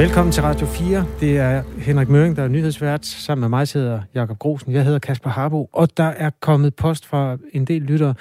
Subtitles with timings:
[0.00, 1.06] Velkommen til Radio 4.
[1.20, 3.06] Det er Henrik Møring, der er nyhedsvært.
[3.06, 4.72] Sammen med mig sidder Jakob Grosen.
[4.72, 8.14] Jeg hedder Kasper Harbo, og der er kommet post fra en del lyttere.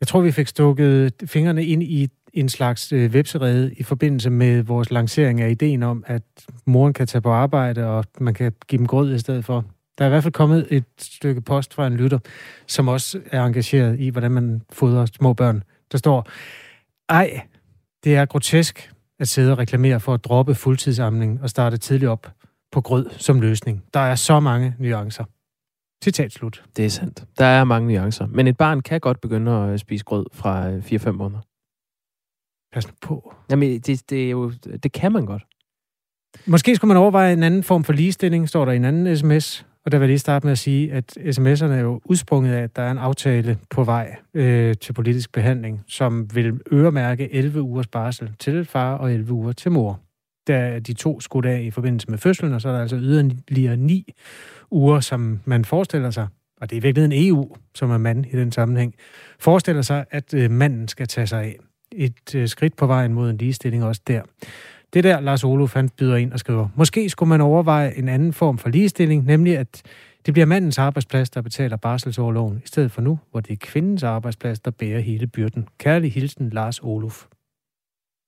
[0.00, 4.62] Jeg tror, vi fik stukket fingrene ind i en slags øh, webserede i forbindelse med
[4.62, 6.22] vores lancering af ideen om, at
[6.66, 9.64] moren kan tage på arbejde, og man kan give dem grød i stedet for.
[9.98, 12.18] Der er i hvert fald kommet et stykke post fra en lytter,
[12.66, 15.62] som også er engageret i, hvordan man fodrer små børn.
[15.92, 16.28] Der står,
[17.08, 17.40] ej,
[18.04, 18.90] det er grotesk
[19.20, 22.32] at sidde og reklamere for at droppe fuldtidsamning og starte tidligt op
[22.72, 23.84] på grød som løsning.
[23.94, 25.24] Der er så mange nuancer.
[26.04, 26.64] Citat slut.
[26.76, 27.24] Det er sandt.
[27.38, 28.26] Der er mange nuancer.
[28.26, 31.40] Men et barn kan godt begynde at spise grød fra 4-5 måneder.
[32.72, 33.34] Pas nu på.
[33.50, 35.42] Jamen, det, det, er jo, det kan man godt.
[36.46, 39.66] Måske skulle man overveje en anden form for ligestilling, står der i en anden sms.
[39.88, 42.62] Og der vil jeg lige starte med at sige, at sms'erne er jo udsprunget af,
[42.62, 47.62] at der er en aftale på vej øh, til politisk behandling, som vil øremærke 11
[47.62, 50.00] ugers barsel til far og 11 uger til mor.
[50.46, 53.76] Der de to skudt af i forbindelse med fødslen, og så er der altså yderligere
[53.76, 54.12] ni
[54.70, 56.26] uger, som man forestiller sig,
[56.60, 58.94] og det er i virkeligheden EU, som er mand i den sammenhæng,
[59.40, 61.56] forestiller sig, at øh, manden skal tage sig af.
[61.92, 64.22] Et øh, skridt på vejen mod en ligestilling også der.
[64.92, 68.32] Det der, Lars Olof, han byder ind og skriver, måske skulle man overveje en anden
[68.32, 69.82] form for ligestilling, nemlig at
[70.26, 74.02] det bliver mandens arbejdsplads, der betaler barselsoverloven, i stedet for nu, hvor det er kvindens
[74.02, 75.68] arbejdsplads, der bærer hele byrden.
[75.78, 77.26] Kærlig hilsen, Lars Olof.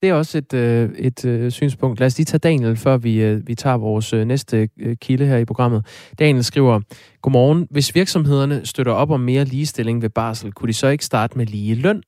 [0.02, 2.00] Det er også et, øh, et øh, synspunkt.
[2.00, 5.26] Lad os lige tage Daniel, før vi, øh, vi tager vores øh, næste øh, kilde
[5.26, 5.86] her i programmet.
[6.18, 6.80] Daniel skriver,
[7.22, 7.66] Godmorgen.
[7.70, 11.46] Hvis virksomhederne støtter op om mere ligestilling ved barsel, kunne de så ikke starte med
[11.46, 12.02] lige løn?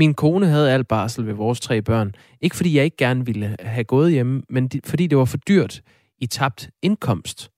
[0.00, 2.12] Min kone havde al barsel ved vores tre børn.
[2.40, 5.80] Ikke fordi jeg ikke gerne ville have gået hjemme, men fordi det var for dyrt
[6.18, 7.50] i tabt indkomst.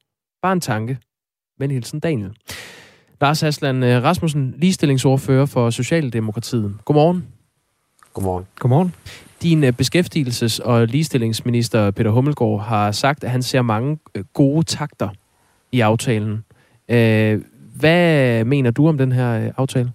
[0.42, 0.98] Bare en tanke.
[1.58, 2.30] Venhilsen Daniel.
[3.20, 6.74] Lars Aslan øh, Rasmussen, ligestillingsordfører for Socialdemokratiet.
[6.84, 7.26] Godmorgen.
[8.14, 8.46] Godmorgen.
[8.58, 8.94] Godmorgen.
[9.42, 14.64] Din øh, beskæftigelses- og ligestillingsminister Peter Hummelgaard har sagt, at han ser mange øh, gode
[14.64, 15.08] takter
[15.72, 16.44] i aftalen.
[17.74, 19.92] Hvad mener du om den her aftale?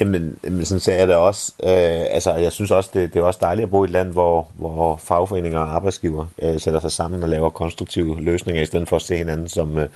[0.00, 1.52] Jamen, jamen sådan ser jeg det også.
[1.62, 1.70] Øh,
[2.10, 4.48] altså, jeg synes også, det, det er også dejligt at bo i et land, hvor,
[4.54, 8.96] hvor fagforeninger og arbejdsgiver øh, sætter sig sammen og laver konstruktive løsninger, i stedet for
[8.96, 9.88] at se hinanden som, øh,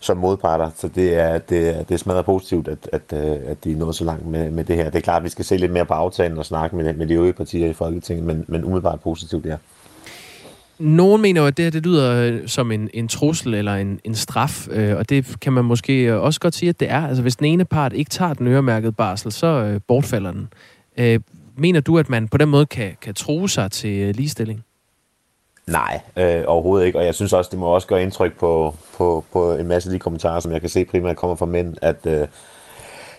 [0.00, 0.70] som modparter.
[0.76, 3.94] Så det er, det, det er smadret positivt, at, at, øh, at de er nået
[3.94, 4.84] så langt med, med det her.
[4.84, 7.06] Det er klart, at vi skal se lidt mere på aftalen og snakke med, med
[7.06, 9.56] de øvrige partier i Folketinget, men, men umiddelbart positivt, ja.
[10.78, 14.00] Nogen mener jo, at det her det lyder øh, som en, en trussel eller en,
[14.04, 17.06] en straf, øh, og det kan man måske øh, også godt sige, at det er.
[17.06, 20.48] Altså hvis den ene part ikke tager den øremærkede barsel, så øh, bortfalder den.
[20.98, 21.20] Øh,
[21.56, 24.64] mener du, at man på den måde kan, kan tro sig til øh, ligestilling?
[25.66, 26.98] Nej, øh, overhovedet ikke.
[26.98, 29.92] Og jeg synes også, det må også gøre indtryk på, på, på en masse af
[29.92, 32.28] de kommentarer, som jeg kan se primært kommer fra mænd, at, øh,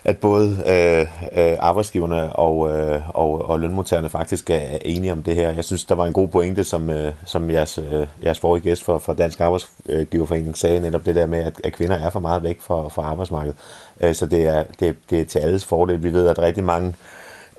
[0.06, 1.06] at både øh,
[1.44, 5.50] øh, arbejdsgiverne og, øh, og, og lønmodtagerne faktisk er enige om det her.
[5.50, 8.84] Jeg synes, der var en god pointe, som, øh, som jeres, øh, jeres forrige gæst
[8.84, 12.42] fra, for Dansk Arbejdsgiverforening sagde, netop det der med, at, at kvinder er for meget
[12.42, 13.56] væk fra, fra arbejdsmarkedet.
[14.00, 16.02] Øh, så det er, det, det er til alles fordel.
[16.02, 16.94] Vi ved, at rigtig mange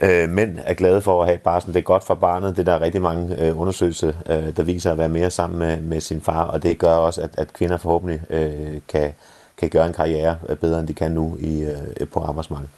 [0.01, 1.73] øh, mænd er glade for at have barsel.
[1.73, 2.57] Det er godt for barnet.
[2.57, 5.81] Det er der rigtig mange øh, undersøgelser, øh, der viser at være mere sammen med,
[5.81, 9.13] med sin far, og det gør også, at, at kvinder forhåbentlig øh, kan
[9.57, 12.69] kan gøre en karriere øh, bedre, end de kan nu i, øh, på arbejdsmarkedet.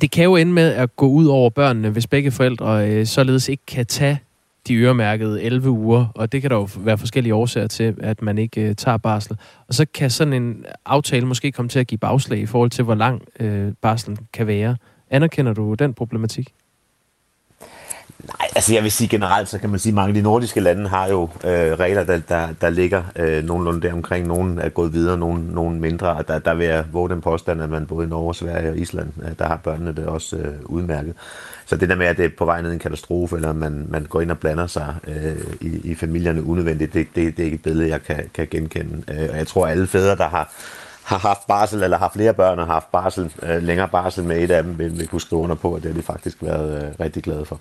[0.00, 3.48] Det kan jo ende med at gå ud over børnene, hvis begge forældre øh, således
[3.48, 4.20] ikke kan tage
[4.68, 8.38] de øremærkede 11 uger, og det kan der jo være forskellige årsager til, at man
[8.38, 9.36] ikke øh, tager barsel.
[9.68, 12.84] Og så kan sådan en aftale måske komme til at give bagslag i forhold til,
[12.84, 14.76] hvor lang øh, barselen kan være.
[15.10, 16.54] Anerkender du den problematik?
[18.28, 20.60] Nej, altså jeg vil sige generelt, så kan man sige, at mange af de nordiske
[20.60, 24.26] lande har jo øh, regler, der, der, der ligger øh, nogenlunde der omkring.
[24.26, 27.62] Nogle er gået videre, nogle, nogle mindre, og der, der vil jeg våge den påstand,
[27.62, 30.54] at man både i Norge, Sverige og Island, øh, der har børnene det også øh,
[30.64, 31.14] udmærket.
[31.66, 33.86] Så det der med, at det er på vej ned i en katastrofe, eller man,
[33.88, 37.44] man går ind og blander sig øh, i, i familierne unødvendigt, det, det, det er
[37.44, 39.02] ikke et billede, jeg kan, kan genkende.
[39.08, 40.52] Øh, og jeg tror, at alle fædre, der har
[41.08, 44.40] har haft barsel, eller har flere børn og har haft barsel, øh, længere barsel med
[44.40, 46.84] et af dem, vil, vil kunne skrive under på, at det har de faktisk været
[46.84, 47.60] øh, rigtig glade for.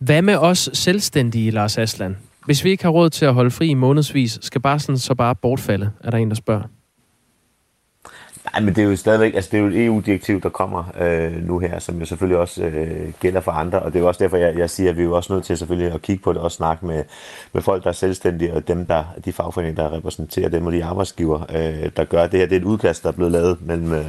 [0.00, 2.16] Hvad med os selvstændige, Lars Asland?
[2.46, 5.14] Hvis vi ikke har råd til at holde fri i månedsvis, skal bare sådan så
[5.14, 6.62] bare bortfalde, er der en, der spørger.
[8.44, 11.46] Nej, men det er jo stadigvæk, altså det er jo et EU-direktiv, der kommer øh,
[11.46, 14.24] nu her, som jo selvfølgelig også øh, gælder for andre, og det er jo også
[14.24, 16.32] derfor, jeg, jeg siger, at vi er jo også nødt til selvfølgelig at kigge på
[16.32, 17.04] det og snakke med,
[17.52, 20.84] med folk, der er selvstændige, og dem, der, de fagforeninger, der repræsenterer dem, og de
[20.84, 22.46] arbejdsgiver, øh, der gør det her.
[22.46, 24.04] Det er et udkast, der er blevet lavet mellem, øh,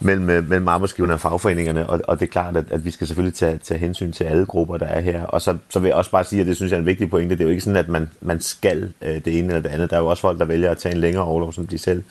[0.00, 3.06] mellem, øh, mellem arbejdsgiverne og fagforeningerne, og, og det er klart, at, at vi skal
[3.06, 5.22] selvfølgelig tage, tage hensyn til alle grupper, der er her.
[5.22, 7.10] Og så, så vil jeg også bare sige, at det synes jeg er en vigtig
[7.10, 9.68] pointe, det er jo ikke sådan, at man, man skal øh, det ene eller det
[9.68, 9.90] andet.
[9.90, 12.02] Der er jo også folk, der vælger at tage en længere overlov, som de selv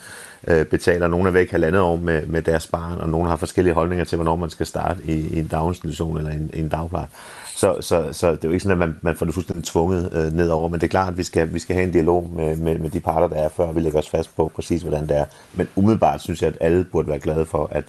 [0.48, 1.08] øh, betaler.
[1.08, 4.16] Nogle er væk halvandet år med, med deres barn, og nogle har forskellige holdninger til,
[4.16, 7.08] hvornår man skal starte i, i en daginstitution eller en, en dagpleje.
[7.56, 10.10] Så, så, så det er jo ikke sådan, at man, man får det fuldstændig tvunget
[10.14, 12.56] øh, nedover, men det er klart, at vi skal, vi skal have en dialog med,
[12.56, 15.18] med, med de parter, der er, før vi lægger os fast på præcis, hvordan det
[15.18, 15.26] er.
[15.54, 17.84] Men umiddelbart synes jeg, at alle burde være glade for, at,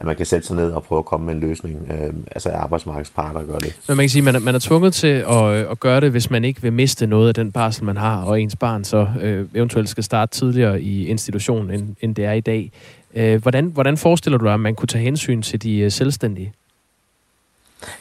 [0.00, 1.88] at man kan sætte sig ned og prøve at komme med en løsning.
[1.90, 3.76] Øh, altså at arbejdsmarkedets parter gør det.
[3.88, 6.10] Men man kan sige, at man, man er tvunget til at, øh, at gøre det,
[6.10, 9.06] hvis man ikke vil miste noget af den barsel, man har, og ens barn så
[9.20, 12.72] øh, eventuelt skal starte tidligere i institutionen, end, end det er i dag.
[13.14, 16.52] Øh, hvordan, hvordan forestiller du dig, at man kunne tage hensyn til de øh, selvstændige?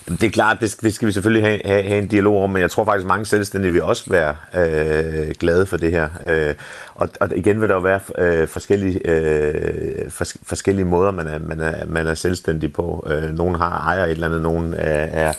[0.05, 2.49] Det er klart, det skal, det skal vi selvfølgelig have, have, have en dialog om,
[2.49, 6.09] men jeg tror faktisk, mange selvstændige vil også være øh, glade for det her.
[6.27, 6.55] Øh,
[6.95, 11.39] og, og igen vil der jo være øh, forskellige, øh, fors, forskellige måder, man er,
[11.39, 13.07] man, er, man er selvstændig på.
[13.09, 15.33] Øh, nogen har ejer et eller andet, nogen er, er,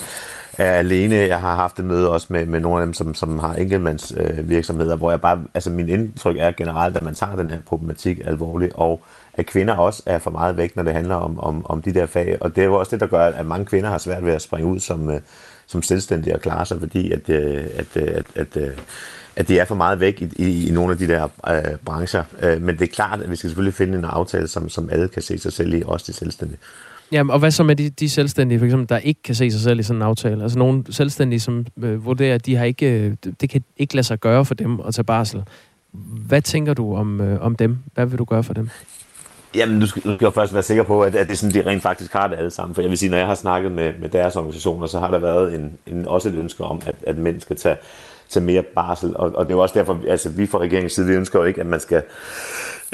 [0.59, 1.17] er alene.
[1.17, 4.13] Jeg har haft et møde også med, med nogle af dem, som, som har enkeltmands
[4.17, 7.59] øh, virksomheder, hvor jeg bare, altså min indtryk er generelt, at man tager den her
[7.67, 9.03] problematik alvorligt, og
[9.35, 12.07] at kvinder også er for meget væk, når det handler om, om, om de der
[12.07, 12.37] fag.
[12.41, 14.43] Og det er jo også det, der gør, at mange kvinder har svært ved at
[14.43, 15.21] springe ud som, øh,
[15.67, 18.79] som selvstændige og klare sig, fordi at, øh, at, øh, at, at, at,
[19.37, 22.25] at de er for meget væk i, i, i nogle af de der øh, brancher.
[22.43, 25.09] Øh, men det er klart, at vi skal selvfølgelig finde en aftale, som, som alle
[25.09, 26.59] kan se sig selv i, også de selvstændige.
[27.13, 29.61] Jamen, og hvad så med de, de selvstændige, for eksempel, der ikke kan se sig
[29.61, 30.43] selv i sådan en aftale?
[30.43, 34.07] Altså nogle selvstændige, som øh, vurderer, at de har ikke, øh, det kan ikke lade
[34.07, 35.43] sig gøre for dem at tage barsel.
[36.27, 37.79] Hvad tænker du om, øh, om dem?
[37.95, 38.69] Hvad vil du gøre for dem?
[39.55, 41.71] Jamen, du skal, du skal først være sikker på, at, at det er sådan, de
[41.71, 42.75] rent faktisk har det alle sammen.
[42.75, 45.19] For jeg vil sige, når jeg har snakket med, med deres organisationer, så har der
[45.19, 47.77] været en, en, også et ønske om, at, at mænd skal tage,
[48.29, 49.17] tage mere barsel.
[49.17, 51.45] Og, og det er jo også derfor, altså vi fra regeringens side, vi ønsker jo
[51.45, 52.03] ikke, at man skal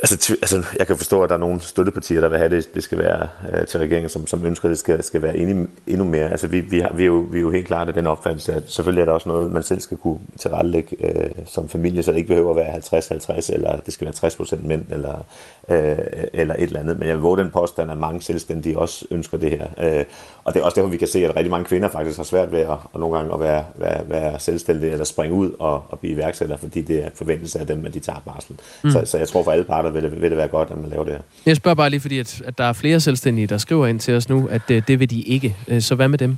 [0.03, 2.83] Altså, altså, jeg kan forstå, at der er nogle støttepartier, der vil have det, det
[2.83, 6.05] skal være øh, til regeringen, som, som ønsker, at det skal, skal være endnu, endnu
[6.05, 6.31] mere.
[6.31, 8.55] Altså, vi, vi, har, vi, er jo, vi er jo helt klart af den opfattelse,
[8.55, 12.11] at selvfølgelig er der også noget, man selv skal kunne tilrettelægge øh, som familie, så
[12.11, 13.01] det ikke behøver at være
[13.39, 15.25] 50-50, eller det skal være 60% mænd, eller,
[15.69, 15.99] øh,
[16.33, 16.99] eller et eller andet.
[16.99, 19.67] Men jeg vil våge den påstand, at mange selvstændige også ønsker det her.
[19.99, 20.05] Øh,
[20.45, 22.53] og det er også derfor, vi kan se, at rigtig mange kvinder faktisk har svært
[22.53, 25.99] ved at, at nogle gange at være, være, være selvstændige, eller springe ud og, og
[25.99, 28.57] blive iværksætter, fordi det er forventelse af dem, at de tager barsel.
[28.85, 28.91] Mm.
[28.91, 30.91] Så, så jeg tror for alle parter vil det, vil det være godt, at man
[30.91, 31.21] laver det her.
[31.47, 34.15] Jeg spørger bare lige, fordi at, at der er flere selvstændige, der skriver ind til
[34.15, 35.57] os nu, at det, det vil de ikke.
[35.69, 36.37] Øh, så hvad med dem?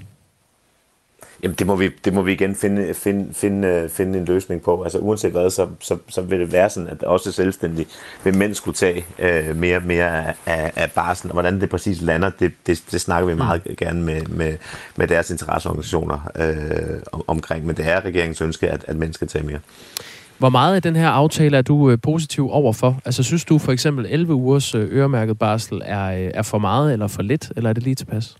[1.43, 4.83] Jamen, det må vi, det må vi igen finde, finde, finde, finde en løsning på.
[4.83, 7.87] Altså, uanset hvad, så, så, så vil det være sådan, at også selvstændige
[8.25, 11.31] vil mænd skulle tage øh, mere, mere af, af barsen.
[11.31, 13.39] Og hvordan det præcis lander, det, det, det snakker vi mm.
[13.39, 13.77] meget mm.
[13.77, 14.57] gerne med, med,
[14.97, 17.67] med deres interesseorganisationer øh, omkring.
[17.67, 19.59] Men det er regeringens ønske, at, at mænd skal tage mere.
[20.39, 23.01] Hvor meget af den her aftale er du øh, positiv overfor?
[23.05, 26.93] Altså synes du for eksempel 11 ugers øh, øremærket barsel er, øh, er for meget
[26.93, 28.37] eller for lidt, eller er det lige tilpas?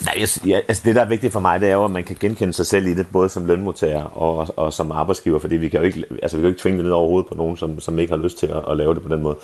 [0.00, 2.04] Nej, jeg, ja, altså det, der er vigtigt for mig, det er jo, at man
[2.04, 5.68] kan genkende sig selv i det, både som lønmodtager og, og som arbejdsgiver, fordi vi
[5.68, 7.56] kan jo ikke, altså, vi kan jo ikke tvinge det ned over hovedet på nogen,
[7.56, 9.36] som, som ikke har lyst til at, at lave det på den måde.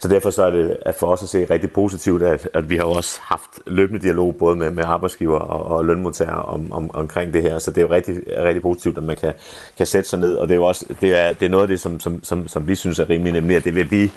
[0.00, 2.76] Så derfor så er det at for os at se rigtig positivt, at, at vi
[2.76, 7.32] har også haft løbende dialog både med, med arbejdsgiver og, og lønmodtager om, om, omkring
[7.34, 7.58] det her.
[7.58, 9.32] Så det er jo rigtig, rigtig positivt, at man kan,
[9.76, 11.68] kan sætte sig ned, og det er jo også det er, det er noget af
[11.68, 14.10] det, som, som, som, som vi synes er rimelig, nemlig at det vil blive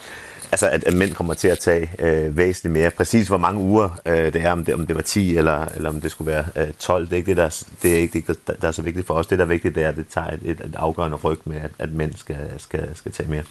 [0.55, 2.91] altså at, at mænd kommer til at tage øh, væsentligt mere.
[2.91, 5.89] Præcis hvor mange uger øh, det er, om det, om det var 10 eller, eller
[5.89, 8.47] om det skulle være øh, 12, det er ikke det, der, det er ikke det,
[8.47, 9.27] der, der er så vigtigt for os.
[9.27, 11.55] Det, der er vigtigt, det er, at det tager et, et, et afgørende ryg med,
[11.55, 13.43] at, at mænd skal, skal, skal tage mere.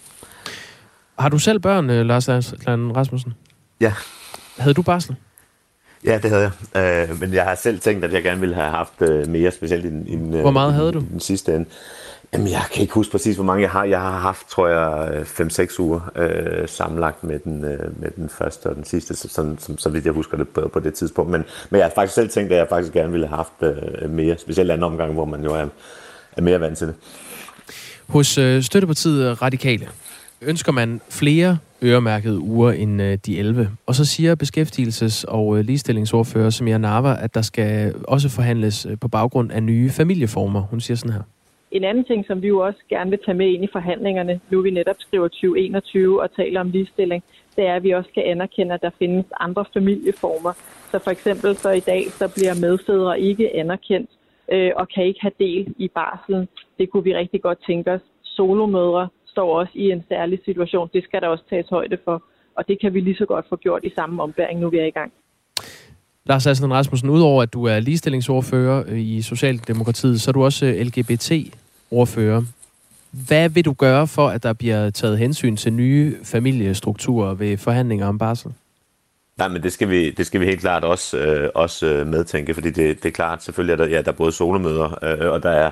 [1.19, 3.33] Har du selv børn, øh, Lars Rasmussen?
[3.79, 3.93] Ja.
[4.57, 5.15] Havde du barsel?
[6.05, 7.09] Ja, det havde jeg.
[7.09, 9.85] Øh, men jeg har selv tænkt, at jeg gerne ville have haft øh, mere, specielt
[9.85, 10.99] i, i, Hvor meget havde du?
[10.99, 11.65] I den sidste ende.
[12.33, 13.83] Jamen, jeg kan ikke huske præcis, hvor mange jeg har.
[13.83, 18.67] Jeg har haft, tror jeg, 5-6 uger øh, sammenlagt med den, øh, med den første
[18.67, 21.31] og den sidste, så, sådan, som, så vidt jeg husker det på, på det tidspunkt.
[21.31, 23.53] Men, men jeg har faktisk selv tænkt, at jeg faktisk gerne ville have haft
[24.01, 25.67] øh, mere, specielt anden omgang, hvor man jo er,
[26.37, 26.95] er mere vant til det.
[28.07, 29.87] Hos øh, Støttepartiet Radikale
[30.41, 33.69] ønsker man flere øremærkede uger end øh, de 11.
[33.85, 38.97] Og så siger beskæftigelses- og øh, ligestillingsordfører Samia Nava, at der skal også forhandles øh,
[39.01, 40.61] på baggrund af nye familieformer.
[40.61, 41.21] Hun siger sådan her.
[41.71, 44.61] En anden ting, som vi jo også gerne vil tage med ind i forhandlingerne, nu
[44.61, 47.23] vi netop skriver 2021 og taler om ligestilling,
[47.55, 50.53] det er, at vi også skal anerkende, at der findes andre familieformer.
[50.91, 54.09] Så for eksempel så i dag, så bliver medfædre ikke anerkendt
[54.51, 56.47] øh, og kan ikke have del i barselen.
[56.77, 58.01] Det kunne vi rigtig godt tænke os.
[58.23, 60.89] Solomødre står også i en særlig situation.
[60.93, 62.17] Det skal der også tages højde for.
[62.57, 64.85] Og det kan vi lige så godt få gjort i samme ombæring, nu vi er
[64.85, 65.11] i gang.
[66.25, 70.65] Lars Aslan Rasmussen, udover at du er ligestillingsordfører øh, i Socialdemokratiet, så er du også
[70.65, 72.41] øh, LGBT-ordfører.
[73.27, 78.07] Hvad vil du gøre for, at der bliver taget hensyn til nye familiestrukturer ved forhandlinger
[78.07, 78.51] om barsel?
[79.37, 82.53] Nej, men det skal vi, det skal vi helt klart også, øh, også øh, medtænke,
[82.53, 85.43] fordi det, det er klart, selvfølgelig er der, ja, der er både solomøder, øh, og
[85.43, 85.71] der er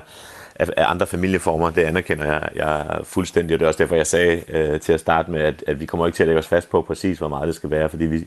[0.56, 4.06] af, af andre familieformer, det anerkender jeg, jeg fuldstændig, og det er også derfor, jeg
[4.06, 6.46] sagde øh, til at starte med, at, at vi kommer ikke til at lægge os
[6.46, 8.26] fast på præcis, hvor meget det skal være, fordi vi,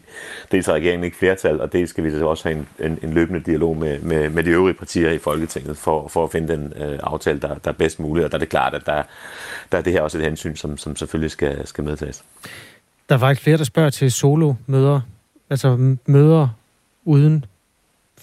[0.52, 3.40] dels har regeringen ikke flertal, og dels skal vi også have en, en, en løbende
[3.40, 7.00] dialog med, med, med de øvrige partier i Folketinget, for, for at finde den øh,
[7.04, 9.04] aftale, der, der er bedst muligt, og der er det klart, at der,
[9.72, 12.24] der er det her også et hensyn, som, som selvfølgelig skal, skal medtages.
[13.10, 15.02] Der er faktisk flere, der spørger til solo-møder,
[15.50, 16.50] altså møder
[17.06, 17.46] uden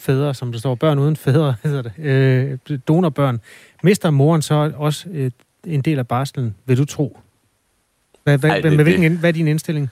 [0.04, 3.40] fædre, som der står, børn uden fædre, hedder det, øh, donorbørn.
[3.82, 5.34] Mister moren så også et,
[5.66, 7.18] en del af barslen, vil du tro?
[8.24, 9.90] Hvad, hvad, Ej, det, med hvilken, det, hvad er din indstilling?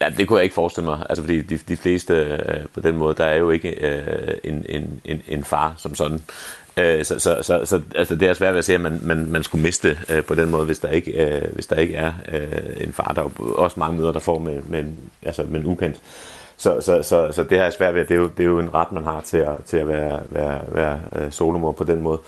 [0.00, 1.06] Ja, det kunne jeg ikke forestille mig.
[1.08, 4.66] Altså, fordi de, de fleste øh, på den måde, der er jo ikke øh, en,
[4.68, 6.20] en, en, en far som sådan.
[6.76, 9.42] Øh, så, så, så, så altså, det er svært at se, at man, man, man
[9.42, 12.86] skulle miste øh, på den måde, hvis der ikke, øh, hvis der ikke er øh,
[12.86, 13.12] en far.
[13.12, 14.84] Der er også mange møder, der får med, med,
[15.22, 15.96] altså, med en ukendt.
[16.58, 18.04] Så, så, så, så det har jeg svært ved.
[18.04, 20.20] Det er jo, det er jo en ret, man har til at, til at være,
[20.30, 22.18] være, være øh, solomor på den måde.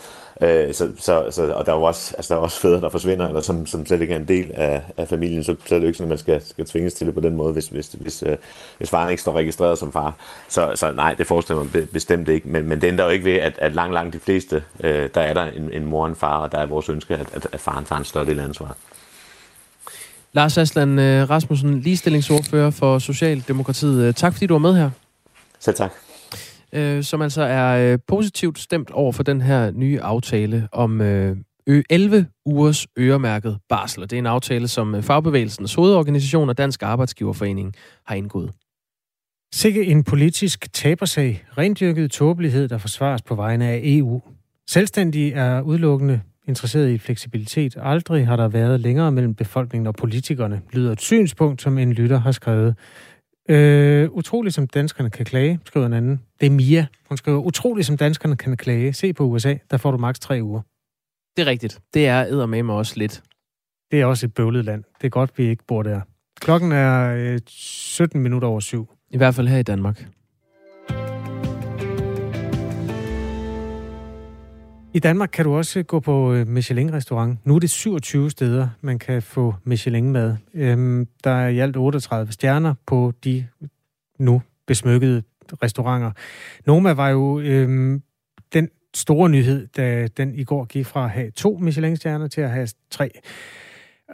[0.41, 2.89] Øh, så, så, så, og der er jo også, altså, der er også fædre, der
[2.89, 5.79] forsvinder, eller som, som slet ikke er en del af, af familien, så, så er
[5.79, 7.69] det jo ikke sådan, at man skal, skal tvinges til det på den måde, hvis,
[7.69, 8.37] hvis, hvis, øh,
[8.79, 10.15] hvis faren ikke står registreret som far.
[10.49, 12.49] Så, så nej, det forestiller man bestemt ikke.
[12.49, 15.21] Men, men det ændrer jo ikke ved, at, at langt, langt de fleste, øh, der
[15.21, 17.47] er der en, en mor og en far, og der er vores ønske, at, at,
[17.53, 18.75] at faren tager en større del af ansvaret.
[20.33, 24.05] Lars Aslan øh, Rasmussen, ligestillingsordfører for Socialdemokratiet.
[24.05, 24.91] Øh, tak fordi du var med her.
[25.59, 25.93] Selv tak.
[26.73, 31.01] Øh, som altså er positivt stemt over for den her nye aftale om
[31.91, 34.03] 11 ugers øremærket barsel.
[34.03, 37.75] Det er en aftale, som Fagbevægelsens hovedorganisation og Dansk Arbejdsgiverforening
[38.07, 38.53] har indgået.
[39.53, 44.23] Sikke en politisk tabersag, rendyrket tåbelighed, der forsvares på vegne af EU.
[44.69, 46.21] Selvstændige er udelukkende
[46.51, 47.77] interesseret i fleksibilitet.
[47.81, 52.19] Aldrig har der været længere mellem befolkningen og politikerne, lyder et synspunkt, som en lytter
[52.19, 52.75] har skrevet.
[53.49, 56.21] Øh, utroligt som danskerne kan klage, skriver en anden.
[56.41, 56.87] Det er Mia.
[57.09, 58.93] Hun skriver, utroligt som danskerne kan klage.
[58.93, 60.61] Se på USA, der får du maks tre uger.
[61.37, 61.81] Det er rigtigt.
[61.95, 63.23] Det er med mig også lidt.
[63.91, 64.85] Det er også et bøvlet land.
[65.01, 66.01] Det er godt, vi ikke bor der.
[66.41, 68.89] Klokken er øh, 17 minutter over syv.
[69.11, 70.07] I hvert fald her i Danmark.
[74.95, 77.39] I Danmark kan du også gå på øh, Michelin-restaurant.
[77.45, 80.37] Nu er det 27 steder, man kan få Michelin-mad.
[80.55, 83.47] Øhm, der er i alt 38 stjerner på de
[84.19, 85.23] nu besmykkede
[85.63, 86.11] restauranter.
[86.67, 88.03] Noma var jo øhm,
[88.53, 92.51] den store nyhed, da den i går gik fra at have to Michelin-stjerner til at
[92.51, 93.11] have tre.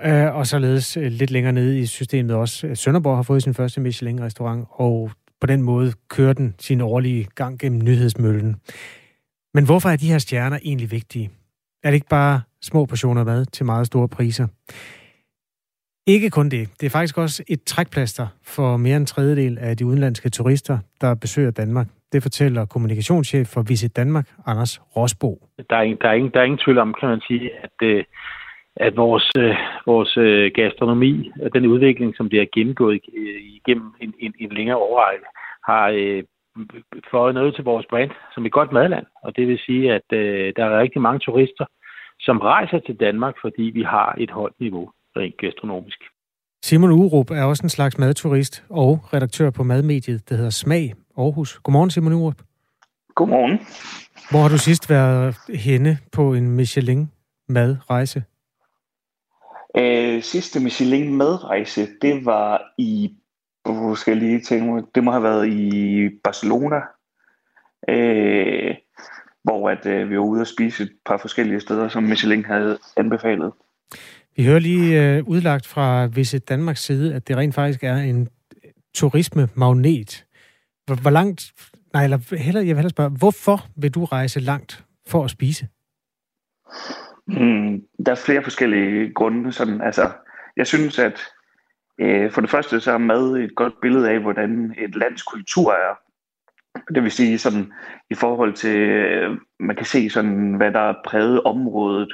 [0.05, 2.67] Øh, og således øh, lidt længere nede i systemet også.
[2.67, 7.29] Øh, Sønderborg har fået sin første Michelin-restaurant, og på den måde kører den sin årlige
[7.35, 8.57] gang gennem nyhedsmøllen.
[9.57, 11.31] Men hvorfor er de her stjerner egentlig vigtige?
[11.85, 14.47] Er det ikke bare små portioner mad til meget store priser?
[16.15, 16.65] Ikke kun det.
[16.81, 20.79] Det er faktisk også et trækplaster for mere end en tredjedel af de udenlandske turister,
[21.01, 21.87] der besøger Danmark.
[22.13, 25.31] Det fortæller kommunikationschef for Visit Danmark, Anders Rosbo.
[25.71, 28.05] Der er, der, er ingen, der er ingen tvivl om, kan man sige, at, øh,
[28.77, 29.55] at vores, øh,
[29.87, 33.01] vores øh, gastronomi gastronomi, den udvikling, som det har gennemgået
[33.59, 35.25] igennem en, en, en længere overrække,
[35.65, 35.87] har
[37.11, 39.07] fået noget til vores brand som et godt madland.
[39.23, 41.65] Og det vil sige, at øh, der er rigtig mange turister,
[42.21, 45.99] som rejser til Danmark, fordi vi har et højt niveau rent gastronomisk.
[46.63, 51.59] Simon Urup er også en slags madturist og redaktør på madmediet, der hedder Smag Aarhus.
[51.59, 52.35] Godmorgen, Simon Urup.
[53.15, 53.59] Godmorgen.
[54.31, 58.23] Hvor har du sidst været henne på en Michelin-madrejse?
[59.77, 63.15] Øh, sidste Michelin-madrejse, det var i
[63.73, 66.77] hvor skal jeg lige tænke det må have været i Barcelona,
[67.89, 68.75] øh,
[69.45, 72.79] hvor at, øh, vi var ude og spise et par forskellige steder, som Michelin havde
[72.97, 73.53] anbefalet.
[74.37, 78.29] Vi hører lige øh, udlagt fra Visit Danmarks side, at det rent faktisk er en
[78.95, 80.27] turisme-magnet.
[80.87, 81.53] Hvor, hvor langt,
[81.93, 85.69] nej, eller heller, jeg vil hellere spørge, hvorfor vil du rejse langt for at spise?
[87.27, 89.53] Mm, der er flere forskellige grunde.
[89.53, 90.11] Sådan, altså,
[90.57, 91.21] jeg synes, at
[91.99, 95.73] Øh, for det første så er mad et godt billede af, hvordan et lands kultur
[95.73, 95.95] er.
[96.95, 97.73] Det vil sige sådan
[98.11, 102.13] i forhold til, øh, man kan se sådan, hvad der er præget området.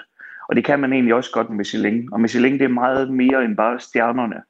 [0.49, 2.09] Og det kan man egentlig også godt med Michelin.
[2.13, 4.43] Og Michelin det er meget mere end bare stjernerne.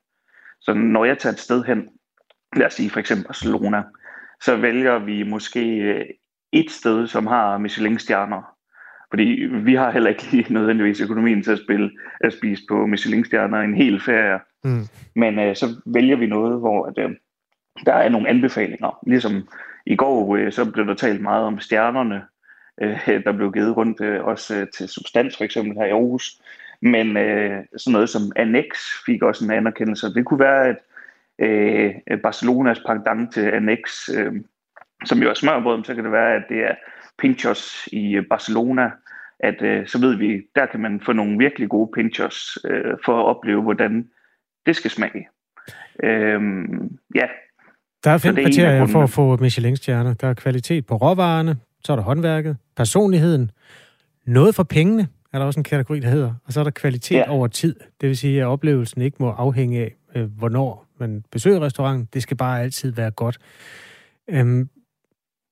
[0.61, 1.89] Så når jeg tager et sted hen,
[2.57, 3.83] lad os sige for eksempel Barcelona,
[4.41, 6.05] så vælger vi måske øh,
[6.53, 8.51] et sted, som har Michelin-stjerner.
[9.12, 11.90] Fordi vi har heller ikke lige nødvendigvis økonomien til at, spille,
[12.21, 14.38] at spise på Michelin-stjerner en hel ferie.
[14.64, 14.87] Mm.
[15.16, 17.11] Men øh, så vælger vi noget, hvor at, øh,
[17.87, 18.99] der er nogle anbefalinger.
[19.07, 19.49] Ligesom
[19.87, 22.23] i går, øh, så blev der talt meget om stjernerne,
[22.83, 26.40] øh, der blev givet rundt øh, også øh, til substans, for eksempel her i Aarhus.
[26.83, 28.66] Men øh, sådan noget som Annex
[29.07, 30.14] fik også en anerkendelse.
[30.14, 30.76] Det kunne være, at
[31.38, 34.33] øh, Barcelonas pendant til Annex, øh,
[35.04, 36.75] som jo er smørbrød, så kan det være, at det er
[37.19, 38.90] Pinchos i Barcelona,
[39.43, 43.21] at øh, så ved vi, der kan man få nogle virkelig gode Pinchos øh, for
[43.21, 44.09] at opleve, hvordan
[44.67, 45.29] det skal smage.
[46.03, 46.41] Øh,
[47.15, 47.27] ja.
[48.05, 50.15] Der er fem kriterier for at få Michelin-stjerner.
[50.15, 53.51] Der er kvalitet på råvarerne, så er der håndværket, personligheden,
[54.27, 57.17] noget for pengene, er der også en kategori, der hedder, og så er der kvalitet
[57.17, 57.31] ja.
[57.31, 57.77] over tid.
[58.01, 62.09] Det vil sige, at oplevelsen ikke må afhænge af, øh, hvornår man besøger restauranten.
[62.15, 63.39] Det skal bare altid være godt.
[64.31, 64.69] Øhm,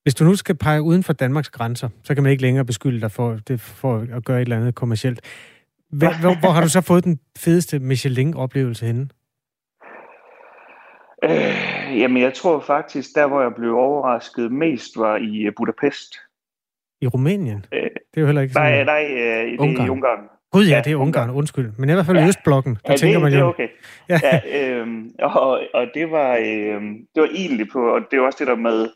[0.02, 3.00] hvis du nu skal pege uden for Danmarks grænser, så kan man ikke længere beskylde
[3.00, 5.20] dig for, det, for at gøre et eller andet kommercielt.
[5.90, 9.08] Hvor, hvor, hvor har du så fået den fedeste Michelin-oplevelse henne?
[11.24, 16.14] Øh, jamen, jeg tror faktisk, der hvor jeg blev overrasket mest, var i øh, Budapest.
[17.00, 17.64] I Rumænien?
[17.72, 18.72] Øh, det er jo heller ikke sådan...
[18.72, 20.28] Nej, nej, øh, det er i Ungarn.
[20.52, 21.72] Gud ja, det er Ungarn, undskyld.
[21.78, 22.28] Men i hvert fald ja.
[22.28, 23.38] Østblokken, der ja, tænker det, man jo...
[23.38, 23.68] det er okay.
[24.08, 24.86] Ja, ja øh,
[25.18, 26.82] og, og det var, øh,
[27.14, 28.88] det var egentlig på, og det var også det der med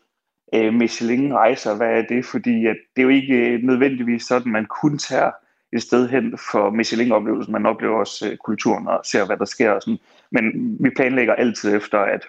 [0.53, 2.25] øh, Michelin-rejser, hvad er det?
[2.25, 5.31] Fordi at det er jo ikke øh, nødvendigvis sådan, man kun tager
[5.73, 7.51] et sted hen for Michelin-oplevelsen.
[7.51, 9.71] Man oplever også øh, kulturen og ser, hvad der sker.
[9.71, 9.99] Og sådan.
[10.31, 12.25] Men vi planlægger altid efter, at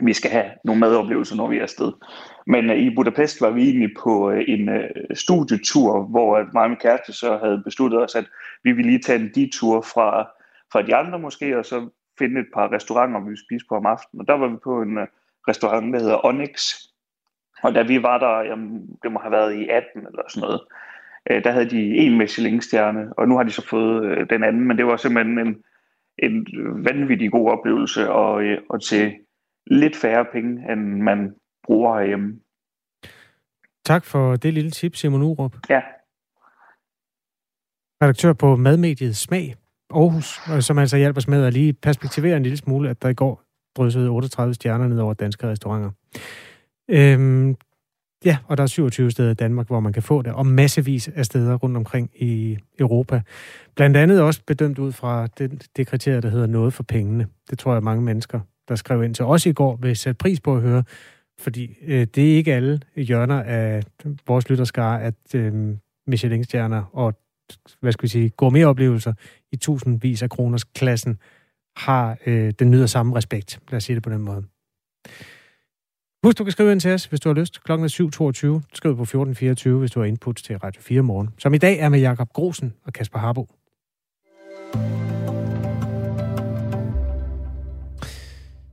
[0.00, 1.92] vi skal have nogle madoplevelser, når vi er afsted.
[2.46, 6.62] Men øh, i Budapest var vi egentlig på øh, en øh, studietur, hvor uh, mig
[6.62, 8.24] og min kæreste så havde besluttet os, at
[8.64, 10.30] vi ville lige tage en detur fra,
[10.72, 13.86] fra de andre måske, og så finde et par restauranter, vi ville spise på om
[13.86, 14.20] aftenen.
[14.20, 15.06] Og der var vi på en øh,
[15.48, 16.74] restaurant, der hedder Onyx.
[17.62, 20.60] Og da vi var der, jamen, det må have været i 18 eller sådan noget,
[21.30, 24.68] uh, der havde de en Michelin-stjerne, og nu har de så fået uh, den anden,
[24.68, 25.56] men det var simpelthen en,
[26.18, 26.46] en
[26.84, 29.12] vanvittig god oplevelse, og, uh, og til
[29.66, 31.34] lidt færre penge, end man
[31.66, 32.40] bruger herhjemme.
[33.84, 35.56] Tak for det lille tip, Simon Urup.
[35.68, 35.80] Ja.
[38.02, 39.54] Redaktør på madmediet Smag
[39.90, 43.14] Aarhus, som altså hjælper os med at lige perspektivere en lille smule, at der i
[43.14, 43.42] går
[43.76, 45.90] dryssede 38 stjerner ned over danske restauranter.
[46.92, 47.56] Øhm,
[48.24, 51.08] ja, og der er 27 steder i Danmark, hvor man kan få det, og massevis
[51.08, 53.22] af steder rundt omkring i Europa.
[53.74, 57.26] Blandt andet også bedømt ud fra det, det kriterie, der hedder noget for pengene.
[57.50, 60.40] Det tror jeg, mange mennesker der skrev ind til os i går, vil sætte pris
[60.40, 60.84] på at høre,
[61.38, 63.82] fordi øh, det er ikke alle hjørner af
[64.26, 65.76] vores lytterskare, at øh,
[66.06, 67.14] Michelin-stjerner og
[67.80, 69.12] hvad skal vi sige, gourmet-oplevelser
[69.52, 71.18] i tusindvis af kroners klassen
[71.76, 73.60] har øh, den nyder samme respekt.
[73.70, 74.44] Lad os sige det på den måde.
[76.24, 77.64] Husk, du kan skrive ind til os, hvis du har lyst.
[77.64, 78.68] Klokken er 7.22.
[78.74, 81.28] Skriv på 14.24, hvis du har input til Radio 4 morgen.
[81.38, 83.48] Som i dag er med Jakob Grosen og Kasper Harbo.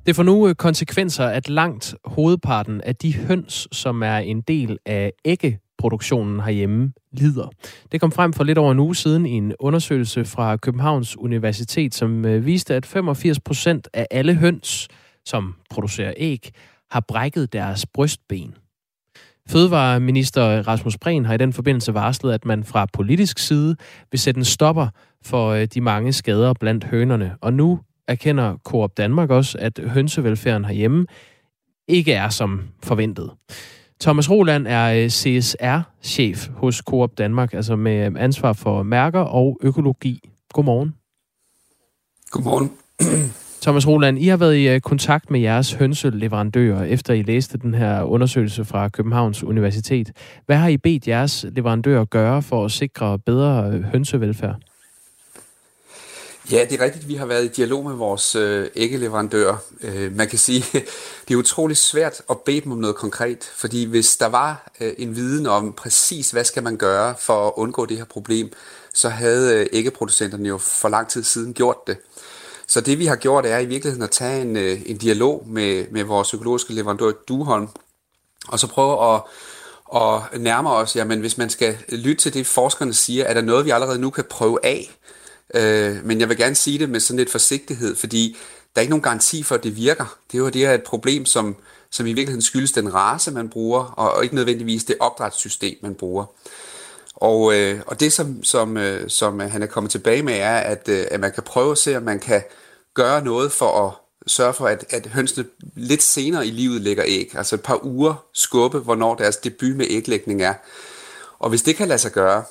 [0.06, 4.78] Det får nu øh, konsekvenser, at langt hovedparten af de høns, som er en del
[4.86, 7.50] af æggeproduktionen herhjemme, lider.
[7.92, 11.96] Det kom frem for lidt over en uge siden i en undersøgelse fra Københavns Universitet,
[11.96, 14.88] som øh, viste, at 85 procent af alle høns,
[15.26, 16.52] som producerer æg,
[16.92, 18.56] har brækket deres brystben.
[19.50, 23.76] Fødevareminister Rasmus Prehn har i den forbindelse varslet, at man fra politisk side
[24.12, 24.88] vil sætte en stopper
[25.26, 27.36] for øh, de mange skader blandt hønerne.
[27.42, 31.06] Og nu erkender Coop Danmark også, at hønsevelfærden herhjemme
[31.88, 33.32] ikke er som forventet.
[34.02, 39.60] Thomas Roland er øh, CSR-chef hos Coop Danmark, altså med øh, ansvar for mærker og
[39.62, 40.30] økologi.
[40.54, 40.96] Godmorgen.
[42.32, 42.72] Godmorgen.
[43.62, 47.74] Thomas Roland, I har været i øh, kontakt med jeres hønseleverandører, efter I læste den
[47.74, 50.12] her undersøgelse fra Københavns Universitet.
[50.46, 54.56] Hvad har I bedt jeres leverandører gøre for at sikre bedre øh, hønsevelfærd?
[56.52, 57.08] Ja, det er rigtigt.
[57.08, 59.58] Vi har været i dialog med vores øh, æggeleverandører.
[59.82, 60.66] Øh, man kan sige,
[61.28, 64.94] det er utroligt svært at bede dem om noget konkret, fordi hvis der var øh,
[64.98, 68.52] en viden om præcis, hvad skal man gøre for at undgå det her problem,
[68.94, 71.98] så havde øh, æggeproducenterne jo for lang tid siden gjort det.
[72.70, 75.86] Så det vi har gjort er i virkeligheden at tage en, øh, en dialog med,
[75.92, 77.68] med vores psykologiske leverandør Duholm,
[78.48, 79.22] og så prøve at
[79.86, 83.66] og nærme os, jamen hvis man skal lytte til det, forskerne siger, er der noget,
[83.66, 84.90] vi allerede nu kan prøve af,
[85.54, 88.38] Øh, men jeg vil gerne sige det med sådan lidt forsigtighed, fordi
[88.76, 90.18] der er ikke nogen garanti for, at det virker.
[90.32, 91.56] Det er jo det her et problem, som,
[91.92, 95.96] som i virkeligheden skyldes den race, man bruger, og, og ikke nødvendigvis det opdrætssystem, man
[95.96, 96.26] bruger.
[97.22, 100.58] Og, øh, og det, som, som, øh, som øh, han er kommet tilbage med, er,
[100.58, 102.44] at, øh, at man kan prøve at se, om man kan
[102.94, 103.94] gøre noget for at
[104.28, 107.32] sørge for, at, at hønsene lidt senere i livet lægger æg.
[107.36, 110.54] Altså et par uger skubbe, hvornår deres debut med æglægning er.
[111.40, 112.44] Og hvis det kan lade sig gøre,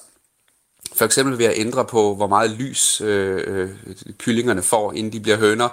[0.95, 3.71] for eksempel ved at ændre på, hvor meget lys øh, øh,
[4.19, 5.69] kyllingerne får, inden de bliver høner,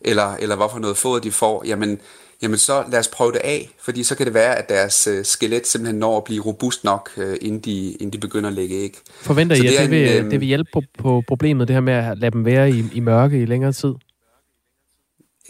[0.00, 2.00] eller, eller hvorfor noget foder de får, jamen,
[2.42, 5.24] jamen så lad os prøve det af, fordi så kan det være, at deres øh,
[5.24, 8.76] skelet simpelthen når at blive robust nok, øh, inden, de, inden de begynder at lægge
[8.76, 8.98] æg.
[9.20, 11.74] Forventer I, at det, det, vil, en, øh, det vil hjælpe på, på problemet, det
[11.74, 13.94] her med at lade dem være i, i mørke i længere tid?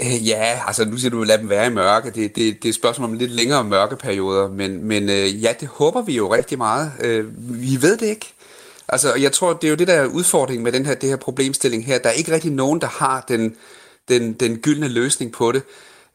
[0.01, 2.11] Øh, ja, altså nu siger du, lad dem være i mørke.
[2.11, 5.69] Det, det, det er et spørgsmål om lidt længere mørkeperioder, men, men øh, ja, det
[5.69, 6.93] håber vi jo rigtig meget.
[7.01, 7.25] Øh,
[7.61, 8.33] vi ved det ikke.
[8.89, 11.17] Altså, jeg tror, det er jo det, der er udfordringen med den her, det her
[11.17, 11.99] problemstilling her.
[11.99, 13.57] Der er ikke rigtig nogen, der har den,
[14.09, 15.63] den, den gyldne løsning på det.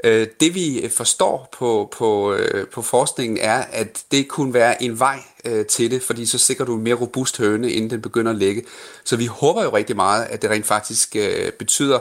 [0.06, 5.00] Øh, det vi forstår på, på, øh, på forskningen er, at det kunne være en
[5.00, 8.32] vej øh, til det, fordi så sikrer du en mere robust høne, inden den begynder
[8.32, 8.63] at lægge.
[9.06, 11.15] Så vi håber jo rigtig meget, at det rent faktisk
[11.60, 12.00] betyder,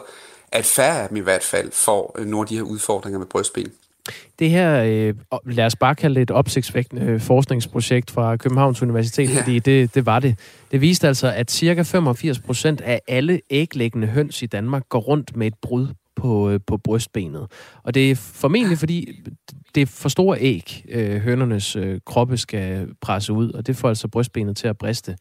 [0.52, 3.72] at færre af dem i hvert fald får nogle af de her udfordringer med brystben.
[4.38, 5.14] Det her, øh,
[5.44, 9.40] lad os bare kalde det et opsigtsvækkende øh, forskningsprojekt fra Københavns Universitet, ja.
[9.40, 10.38] fordi det, det var det.
[10.72, 15.36] Det viste altså, at cirka 85 procent af alle æglæggende høns i Danmark går rundt
[15.36, 17.46] med et brud på, øh, på brystbenet.
[17.82, 19.22] Og det er formentlig, fordi
[19.74, 23.88] det er for store æg, øh, hønernes øh, kroppe skal presse ud, og det får
[23.88, 25.16] altså brystbenet til at briste.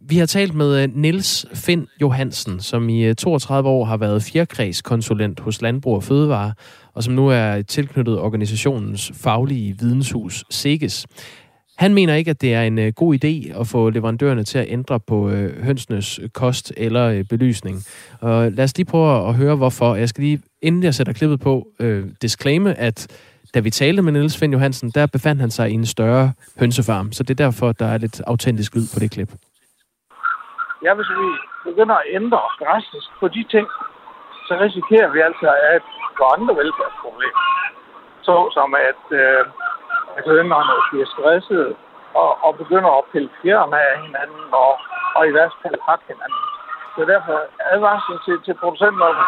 [0.00, 3.96] Vi har talt med øh, Niels Nils Finn Johansen, som i øh, 32 år har
[3.96, 6.52] været fjerkræskonsulent hos Landbrug og Fødevare,
[6.94, 11.06] og som nu er tilknyttet organisationens faglige videnshus SEGES.
[11.78, 14.66] Han mener ikke, at det er en øh, god idé at få leverandørerne til at
[14.68, 17.76] ændre på øh, hønsenes kost eller øh, belysning.
[18.20, 19.94] Og lad os lige prøve at høre, hvorfor.
[19.94, 22.98] Jeg skal lige, inden jeg sætter klippet på, øh, disclaime, at
[23.54, 27.12] da vi talte med Niels Finn Johansen, der befandt han sig i en større hønsefarm.
[27.12, 29.30] Så det er derfor, der er lidt autentisk lyd på det klip.
[30.84, 31.28] Ja, hvis vi
[31.70, 33.66] begynder at ændre drastisk på de ting,
[34.46, 35.84] så risikerer vi altså at
[36.18, 37.42] få andre velfærdsproblemer.
[38.26, 39.40] Så som at, øh,
[40.16, 41.76] at hønerne bliver stresset
[42.20, 44.72] og, og begynder at pille fjerne af hinanden og,
[45.16, 46.42] og i værste fald hakke hinanden.
[46.94, 47.36] Så derfor
[47.72, 49.24] advarslen til, til producenterne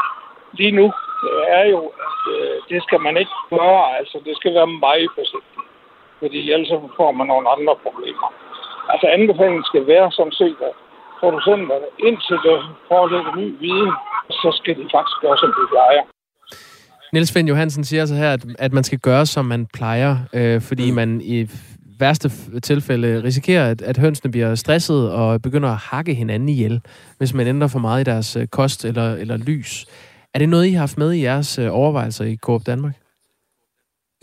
[0.52, 0.92] lige nu
[1.48, 3.96] er jo, at øh, det skal man ikke gøre.
[3.98, 5.66] Altså, det skal være meget forsigtigt.
[6.20, 8.28] Fordi ellers får man nogle andre problemer.
[8.92, 10.74] Altså anbefalingen skal være som set, at
[11.20, 12.56] producenterne, indtil der
[12.88, 13.92] foreligger ny viden,
[14.30, 16.02] så skal de faktisk gøre, som de plejer.
[17.12, 20.62] Niels Finn Johansen siger så her, at, at man skal gøre, som man plejer, øh,
[20.62, 20.96] fordi mm.
[20.96, 21.50] man i
[21.98, 26.80] værste tilfælde risikerer, at, at hønsene bliver stresset og begynder at hakke hinanden ihjel,
[27.18, 29.86] hvis man ændrer for meget i deres øh, kost eller, eller lys.
[30.34, 32.94] Er det noget, I har haft med i jeres øh, overvejelser i Coop Danmark?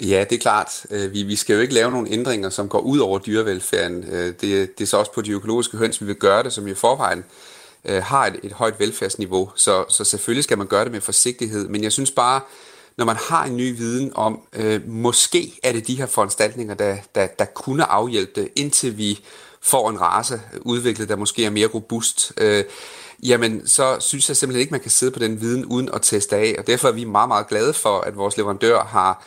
[0.02, 0.86] Ja, det er klart.
[0.91, 4.04] Øh, vi, vi skal jo ikke lave nogle ændringer, som går ud over dyrevelfærden.
[4.04, 6.74] Det, det er så også på de økologiske høns, vi vil gøre det, som i
[6.74, 7.24] forvejen
[7.89, 9.52] har et, et højt velfærdsniveau.
[9.56, 11.67] Så, så selvfølgelig skal man gøre det med forsigtighed.
[11.67, 12.41] Men jeg synes bare,
[12.97, 16.97] når man har en ny viden om, øh, måske er det de her foranstaltninger, der,
[17.15, 19.19] der, der kunne afhjælpe det, indtil vi
[19.62, 22.63] får en race udviklet, der måske er mere robust, øh,
[23.23, 26.36] jamen så synes jeg simpelthen ikke, man kan sidde på den viden uden at teste
[26.36, 26.55] af.
[26.58, 29.25] Og derfor er vi meget, meget glade for, at vores leverandør har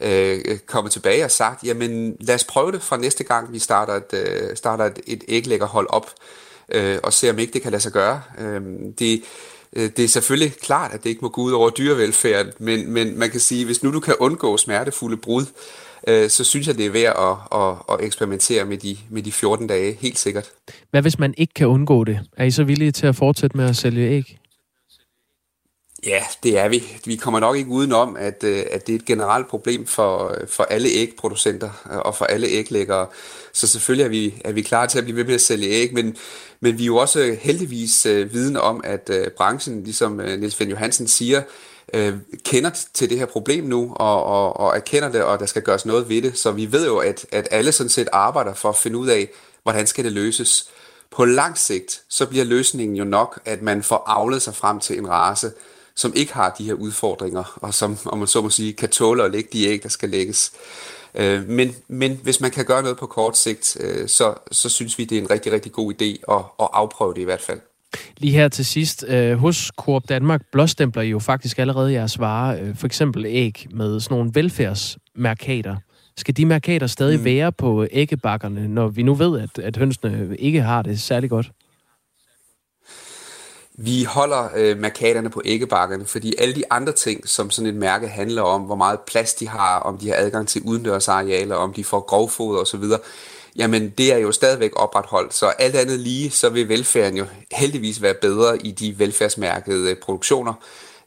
[0.00, 3.94] øh, kommet tilbage og sagt, jamen lad os prøve det fra næste gang, vi starter
[3.94, 6.10] et, øh, starter et, et æglæggerhold op,
[6.68, 8.22] øh, og se om ikke det kan lade sig gøre.
[8.38, 8.62] Øh,
[8.98, 9.22] det,
[9.76, 13.30] det er selvfølgelig klart, at det ikke må gå ud over dyrevelfærd, men, men man
[13.30, 15.46] kan sige, hvis nu du kan undgå smertefulde brud,
[16.08, 19.32] øh, så synes jeg, det er værd at, at, at eksperimentere med de, med de
[19.32, 20.50] 14 dage, helt sikkert.
[20.90, 22.20] Hvad hvis man ikke kan undgå det?
[22.36, 24.36] Er I så villige til at fortsætte med at sælge æg?
[26.06, 26.82] Ja, det er vi.
[27.04, 30.64] Vi kommer nok ikke udenom, at, øh, at det er et generelt problem for, for
[30.64, 33.06] alle ægproducenter øh, og for alle æglæggere.
[33.52, 35.94] Så selvfølgelig er vi, er vi klar til at blive ved med at sælge æg,
[35.94, 36.16] men,
[36.60, 40.38] men vi er jo også øh, heldigvis øh, viden om, at øh, branchen, ligesom øh,
[40.38, 41.42] Niels Fenn Johansen siger,
[41.94, 45.62] øh, kender til det her problem nu og, og, og erkender det, og der skal
[45.62, 46.38] gøres noget ved det.
[46.38, 49.28] Så vi ved jo, at, at alle sådan set arbejder for at finde ud af,
[49.62, 50.68] hvordan skal det løses.
[51.10, 54.98] På lang sigt, så bliver løsningen jo nok, at man får avlet sig frem til
[54.98, 55.52] en race,
[55.94, 59.24] som ikke har de her udfordringer, og som, om man så må sige, kan tåle
[59.24, 60.52] at lægge de æg, der skal lægges.
[61.14, 64.98] Øh, men, men hvis man kan gøre noget på kort sigt, øh, så, så synes
[64.98, 67.60] vi, det er en rigtig, rigtig god idé at, at afprøve det i hvert fald.
[68.18, 72.62] Lige her til sidst, øh, hos Coop Danmark blåstempler I jo faktisk allerede jeres varer,
[72.62, 75.76] øh, for eksempel æg med sådan nogle velfærdsmarkater.
[76.16, 77.24] Skal de markater stadig mm.
[77.24, 81.50] være på æggebakkerne, når vi nu ved, at, at hønsene ikke har det særlig godt?
[83.82, 88.08] Vi holder øh, markaterne på æggebakkerne, fordi alle de andre ting, som sådan et mærke
[88.08, 91.84] handler om, hvor meget plads de har, om de har adgang til udendørsarealer, om de
[91.84, 92.84] får grovfoder osv.,
[93.56, 95.34] jamen det er jo stadigvæk opretholdt.
[95.34, 99.96] Så alt andet lige, så vil velfærden jo heldigvis være bedre i de velfærdsmærkede øh,
[99.96, 100.52] produktioner,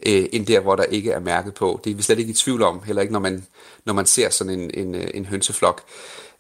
[0.06, 1.82] øh, end der, hvor der ikke er mærket på.
[1.84, 3.46] Det er vi slet ikke i tvivl om, heller ikke når man,
[3.86, 5.82] når man ser sådan en, en, øh, en hønseflok.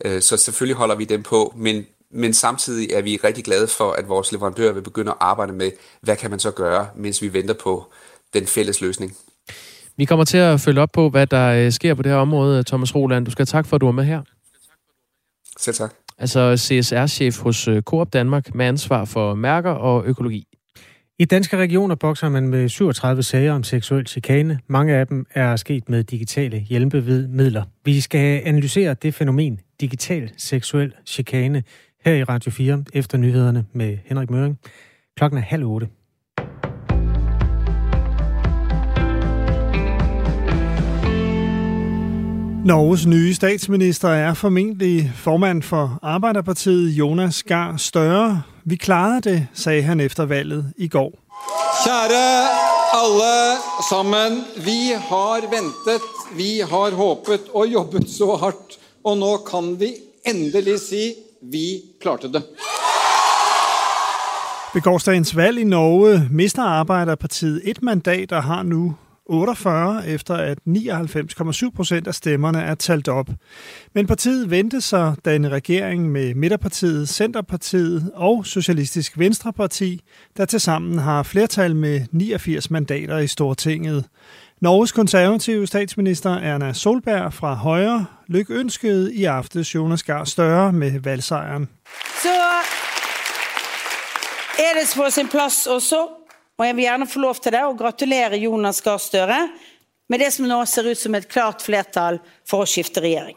[0.05, 3.91] Øh, så selvfølgelig holder vi dem på, men men samtidig er vi rigtig glade for,
[3.91, 5.71] at vores leverandør vil begynde at arbejde med,
[6.01, 7.85] hvad kan man så gøre, mens vi venter på
[8.33, 9.15] den fælles løsning.
[9.97, 12.63] Vi kommer til at følge op på, hvad der øh, sker på det her område,
[12.63, 13.25] Thomas Roland.
[13.25, 14.21] Du skal tak for, at du er med her.
[15.59, 15.93] Selv tak.
[16.17, 20.47] Altså CSR-chef hos øh, Coop Danmark med ansvar for mærker og økologi.
[21.19, 24.59] I danske regioner bokser man med 37 sager om seksuel chikane.
[24.67, 27.63] Mange af dem er sket med digitale hjælpemidler.
[27.85, 31.63] Vi skal analysere det fænomen, digital seksuel chikane,
[32.05, 34.59] her i Radio 4 efter nyhederne med Henrik Møring.
[35.17, 35.87] Klokken er halv otte.
[42.65, 48.41] Norges nye statsminister er formentlig formand for Arbejderpartiet Jonas Gar Støre.
[48.63, 51.11] Vi klarede det, sagde han efter valget i går.
[51.85, 52.63] Kære
[52.93, 53.57] alle
[53.89, 56.01] sammen, vi har ventet,
[56.37, 59.93] vi har håbet og jobbet så hardt, og nu kan vi
[60.25, 61.13] endelig sige,
[61.51, 62.43] vi klarte det.
[64.73, 68.95] Ved gårdsdagens valg i Norge mister Arbejderpartiet et mandat og har nu
[69.33, 73.29] 48, efter at 99,7 procent af stemmerne er talt op.
[73.93, 80.01] Men partiet vendte sig, da en regering med Midterpartiet, Centerpartiet og Socialistisk Venstreparti,
[80.37, 84.05] der tilsammen har flertal med 89 mandater i Stortinget.
[84.61, 91.69] Norges konservative statsminister Erna Solberg fra Højre lykønskede i aftes Jonas Gahr Støre med valgsejren.
[92.21, 92.29] Så
[94.59, 96.22] er det på sin plads også
[96.63, 99.39] og jeg vil gjerne få lov til det og gratulere Jonas Gahr Støre
[100.07, 103.35] med det som nå ser ut som et klart flertall for å skifte regjering.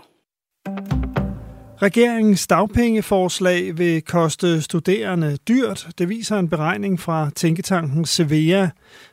[1.82, 5.88] Regeringens dagpengeforslag vil koste studerende dyrt.
[5.98, 8.68] Det viser en beregning fra tænketanken Severa.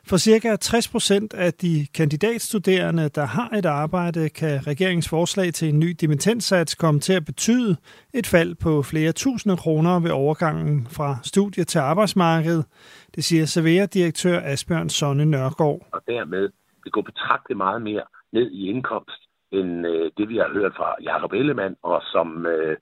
[0.08, 5.68] For cirka 60 procent af de kandidatstuderende, der har et arbejde, kan regeringens forslag til
[5.68, 7.76] en ny dimittensats komme til at betyde
[8.14, 12.64] et fald på flere tusinde kroner ved overgangen fra studie til arbejdsmarkedet.
[13.14, 15.80] Det siger Severa-direktør Asbjørn Sonne Nørgaard.
[15.92, 16.48] Og dermed
[16.84, 19.23] vil gå betragteligt meget mere ned i indkomst,
[19.60, 22.76] end øh, det, vi har hørt fra Jacob Ellemann, og som øh,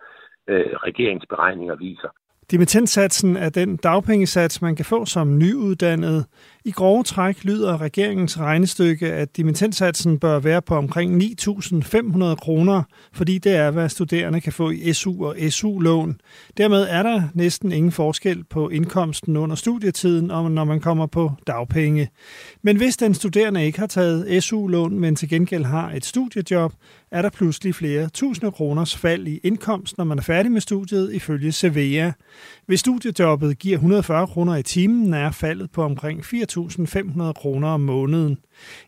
[0.48, 2.08] øh, regeringsberegninger viser.
[2.50, 6.26] Dimittentsatsen er den dagpengesats, man kan få som nyuddannet.
[6.64, 13.38] I grove træk lyder regeringens regnestykke, at dimittentsatsen bør være på omkring 9.500 kroner, fordi
[13.38, 16.20] det er, hvad studerende kan få i SU og SU-lån.
[16.56, 21.32] Dermed er der næsten ingen forskel på indkomsten under studietiden, og når man kommer på
[21.46, 22.08] dagpenge.
[22.62, 26.72] Men hvis den studerende ikke har taget SU-lån, men til gengæld har et studiejob,
[27.10, 31.12] er der pludselig flere tusinde kroners fald i indkomst, når man er færdig med studiet,
[31.12, 32.12] ifølge Sevea.
[32.68, 38.34] Hvis studiejobbet giver 140 kroner i timen, er faldet på omkring 4.500 kroner om måneden.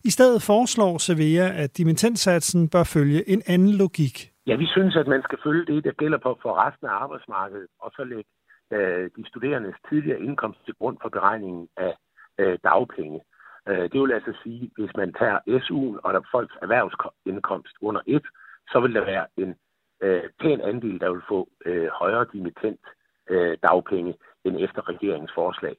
[0.04, 4.16] I stedet foreslår Sevilla, at dimittentsatsen bør følge en anden logik.
[4.46, 7.66] Ja, vi synes, at man skal følge det, der gælder på for resten af arbejdsmarkedet,
[7.80, 8.30] og så lægge
[8.72, 11.94] øh, de studerendes tidligere indkomst til grund for beregningen af
[12.40, 13.20] øh, dagpenge.
[13.68, 18.26] Øh, det vil altså sige, hvis man tager SU'en og der folks erhvervsindkomst under et,
[18.70, 19.54] så vil der være en
[20.02, 22.84] øh, pæn andel, der vil få øh, højere dimittent
[23.30, 25.74] øh, dagpenge end efter regeringens forslag.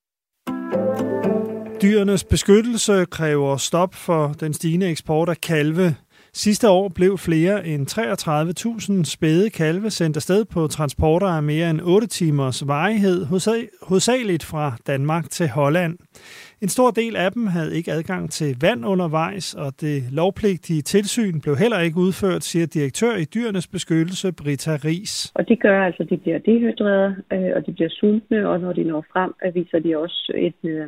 [1.81, 5.95] Dyrenes beskyttelse kræver stop for den stigende eksport af kalve.
[6.34, 7.88] Sidste år blev flere end
[9.01, 13.25] 33.000 spæde kalve sendt afsted på transporter af mere end 8 timers varighed,
[13.81, 15.97] hovedsageligt fra Danmark til Holland.
[16.65, 21.41] En stor del af dem havde ikke adgang til vand undervejs, og det lovpligtige tilsyn
[21.41, 25.32] blev heller ikke udført, siger direktør i Dyrenes Beskyttelse, Brita Ries.
[25.36, 28.73] Og det gør altså, at de bliver dehydreret, øh, og de bliver sultne, og når
[28.73, 30.88] de når frem, øh, viser de også et, øh,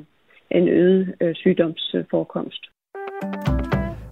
[0.52, 2.64] en øget øh, sygdomsforekomst.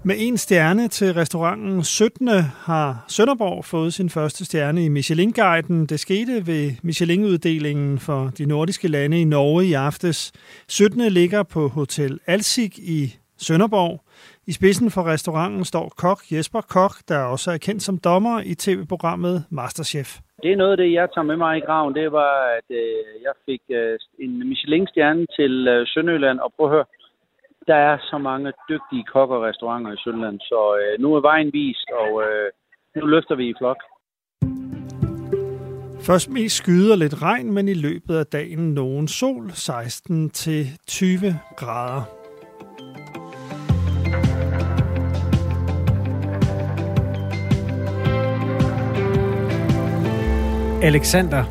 [0.07, 2.27] Med en stjerne til restauranten 17.
[2.67, 5.85] har Sønderborg fået sin første stjerne i Michelin-guiden.
[5.85, 10.31] Det skete ved Michelin-uddelingen for de nordiske lande i Norge i aftes.
[10.67, 11.01] 17.
[11.01, 13.01] ligger på Hotel Alsik i
[13.37, 14.01] Sønderborg.
[14.47, 18.53] I spidsen for restauranten står kok Jesper Kok, der også er kendt som dommer i
[18.55, 20.09] tv-programmet Masterchef.
[20.43, 21.95] Det er noget af det, jeg tager med mig i graven.
[21.95, 26.39] Det var, at øh, jeg fik øh, en Michelin-stjerne til øh, Sønderjylland.
[26.39, 26.85] Og prøv at høre,
[27.67, 31.54] der er så mange dygtige kokker og restauranter i Sønderland, så øh, nu er vejen
[31.54, 32.51] vist, og øh,
[32.95, 33.78] nu løfter vi i flok.
[36.08, 41.19] Først mest skyder lidt regn, men i løbet af dagen nogen sol, 16 til 20
[41.58, 42.01] grader.
[50.84, 51.43] Alexander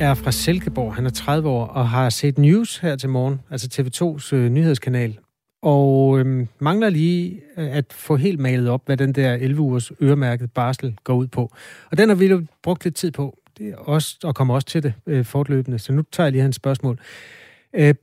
[0.00, 0.94] er fra Silkeborg.
[0.94, 5.18] Han er 30 år og har set news her til morgen, altså TV2's øh, nyhedskanal
[5.62, 9.92] og øhm, mangler lige øh, at få helt malet op, hvad den der 11 ugers
[10.02, 11.52] øremærket barsel går ud på.
[11.90, 14.66] Og den har vi jo brugt lidt tid på, det er også, og kommer også
[14.66, 17.00] til det øh, fortløbende, så nu tager jeg lige hans spørgsmål.
[17.74, 17.94] Øh,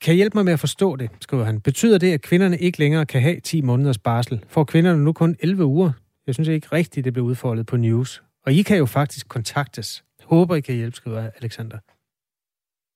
[0.00, 1.60] kan I hjælpe mig med at forstå det, skriver han.
[1.60, 4.44] Betyder det, at kvinderne ikke længere kan have 10 måneders barsel?
[4.48, 5.92] Får kvinderne nu kun 11 uger?
[6.26, 8.22] Jeg synes ikke rigtigt, det bliver udfoldet på news.
[8.46, 10.04] Og I kan jo faktisk kontaktes.
[10.22, 11.78] Håber, I kan hjælpe, skriver Alexander.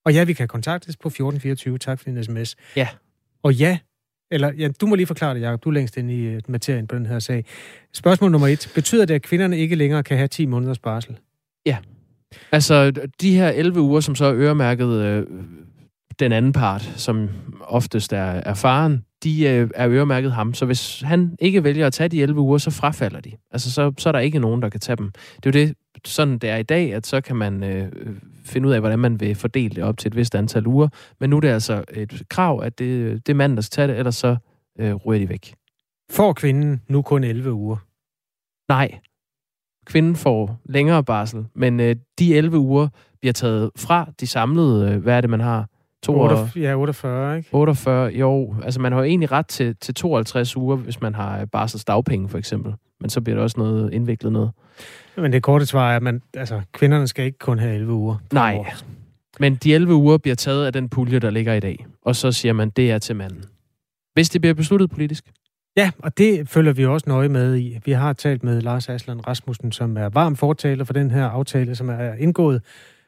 [0.05, 1.77] Og ja, vi kan kontaktes på 1424.
[1.77, 2.55] Tak for din sms.
[2.75, 2.87] Ja.
[3.43, 3.79] Og ja,
[4.31, 5.63] eller ja, du må lige forklare det, Jacob.
[5.63, 7.45] Du er længst inde i øh, materien på den her sag.
[7.93, 8.71] Spørgsmål nummer et.
[8.75, 11.17] Betyder det, at kvinderne ikke længere kan have 10 måneders barsel?
[11.65, 11.77] Ja.
[12.51, 15.25] Altså, de her 11 uger, som så er øremærket øh,
[16.19, 17.29] den anden part, som
[17.61, 20.53] oftest er, er faren, de øh, er øremærket ham.
[20.53, 23.31] Så hvis han ikke vælger at tage de 11 uger, så frafalder de.
[23.51, 25.11] Altså, så, så er der ikke nogen, der kan tage dem.
[25.43, 27.91] Det er jo det, sådan det er i dag, at så kan man øh,
[28.45, 30.87] finde ud af, hvordan man vil fordele det op til et vist antal uger.
[31.19, 33.87] Men nu er det altså et krav, at det, det er manden, der skal tage
[33.87, 34.37] det, ellers så
[34.79, 35.53] øh, ryger de væk.
[36.11, 37.77] Får kvinden nu kun 11 uger?
[38.69, 38.99] Nej.
[39.85, 42.87] Kvinden får længere barsel, men øh, de 11 uger
[43.19, 45.67] bliver taget fra de samlede, øh, hvad er det, man har?
[46.03, 47.49] 42, ja, 48, ikke?
[47.51, 48.55] 48, jo.
[48.63, 52.29] Altså, man har jo egentlig ret til, til 52 uger, hvis man har barsels dagpenge,
[52.29, 52.73] for eksempel.
[53.01, 54.51] Men så bliver det også noget indviklet noget.
[55.17, 58.15] Men det korte svar er, at man, altså, kvinderne skal ikke kun have 11 uger.
[58.33, 58.55] Nej.
[58.55, 58.67] År.
[59.39, 61.85] Men de 11 uger bliver taget af den pulje, der ligger i dag.
[62.01, 63.43] Og så siger man, det er til manden.
[64.13, 65.31] Hvis det bliver besluttet politisk.
[65.77, 67.79] Ja, og det følger vi også nøje med i.
[67.85, 71.75] Vi har talt med Lars Aslan Rasmussen, som er varm fortaler for den her aftale,
[71.75, 72.61] som er indgået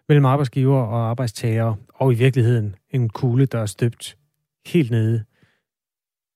[0.08, 4.18] mellem arbejdsgiver og arbejdstager, og i virkeligheden en kugle, der er støbt
[4.66, 5.24] helt nede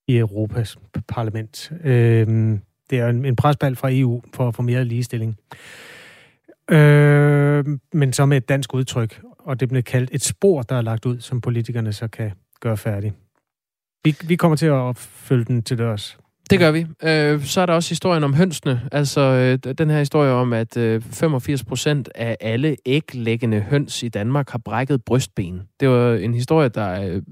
[0.08, 1.72] i Europas parlament.
[1.84, 2.58] Øh,
[2.90, 5.36] det er en, en presbald fra EU for at få mere ligestilling.
[6.70, 10.82] Øh, men så med et dansk udtryk, og det bliver kaldt et spor, der er
[10.82, 13.12] lagt ud, som politikerne så kan gøre færdig.
[14.04, 16.18] Vi, vi kommer til at opfølge den til dørs.
[16.50, 16.86] Det gør vi.
[17.02, 18.80] Øh, så er der også historien om hønsene.
[18.92, 24.08] Altså øh, den her historie om, at øh, 85 procent af alle æglæggende høns i
[24.08, 25.62] Danmark har brækket brystben.
[25.80, 27.22] Det var en historie, der øh,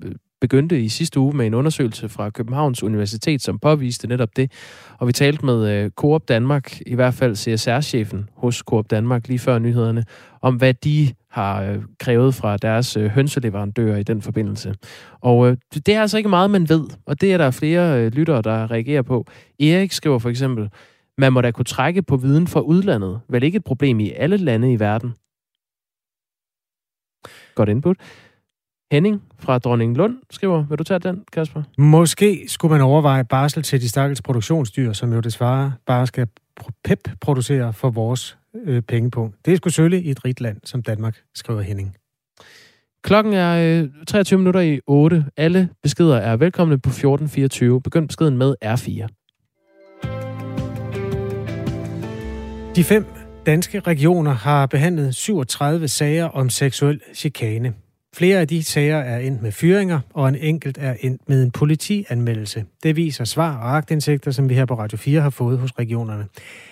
[0.44, 4.52] begyndte i sidste uge med en undersøgelse fra Københavns Universitet, som påviste netop det.
[4.98, 9.38] Og vi talte med øh, Coop Danmark, i hvert fald CSR-chefen hos Coop Danmark lige
[9.38, 10.04] før nyhederne,
[10.42, 14.74] om hvad de har øh, krævet fra deres øh, hønseleverandører i den forbindelse.
[15.20, 18.70] Og det er altså ikke meget, man ved, og det er der flere lyttere, der
[18.70, 19.26] reagerer på.
[19.60, 20.70] Erik skriver for eksempel,
[21.18, 23.20] man må da kunne trække på viden fra udlandet.
[23.28, 25.14] Vel ikke et problem i alle lande i verden?
[27.54, 27.96] Godt input.
[28.92, 31.62] Henning fra Dronning Lund skriver, vil du tage den, Kasper?
[31.78, 36.26] Måske skulle man overveje barsel til de stakkels produktionsdyr, som jo desværre bare skal
[36.84, 39.36] PEP producere for vores øh, pengepunkt.
[39.44, 41.96] Det er sgu sølle i et rigt land som Danmark, skriver Henning.
[43.02, 45.24] Klokken er øh, 23 minutter i 8.
[45.36, 47.80] Alle beskeder er velkomne på 1424.
[47.80, 49.06] Begynd beskeden med R4.
[52.76, 53.06] De fem
[53.46, 57.72] danske regioner har behandlet 37 sager om seksuel chikane.
[58.14, 61.50] Flere af de sager er endt med fyringer, og en enkelt er endt med en
[61.50, 62.64] politianmeldelse.
[62.82, 66.26] Det viser svar og agtindsigter, som vi her på Radio 4 har fået hos regionerne.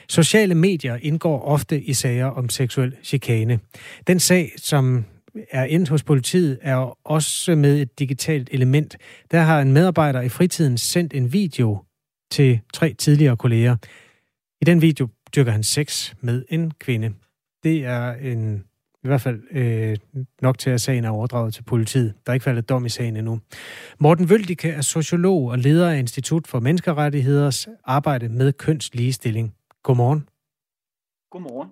[0.09, 3.61] Sociale medier indgår ofte i sager om seksuel chikane.
[4.07, 5.05] Den sag, som
[5.51, 8.97] er endt hos politiet, er også med et digitalt element.
[9.31, 11.79] Der har en medarbejder i fritiden sendt en video
[12.31, 13.77] til tre tidligere kolleger.
[14.61, 17.13] I den video dyrker han sex med en kvinde.
[17.65, 18.65] Det er en
[19.05, 19.97] i hvert fald øh,
[20.43, 22.15] nok til, at sagen er overdraget til politiet.
[22.27, 23.41] Der er ikke faldet dom i sagen endnu.
[23.99, 29.55] Morten Vøldike er sociolog og leder af Institut for Menneskerettigheders arbejde med kønsligestilling.
[29.83, 30.29] Godmorgen.
[31.31, 31.69] Godmorgen.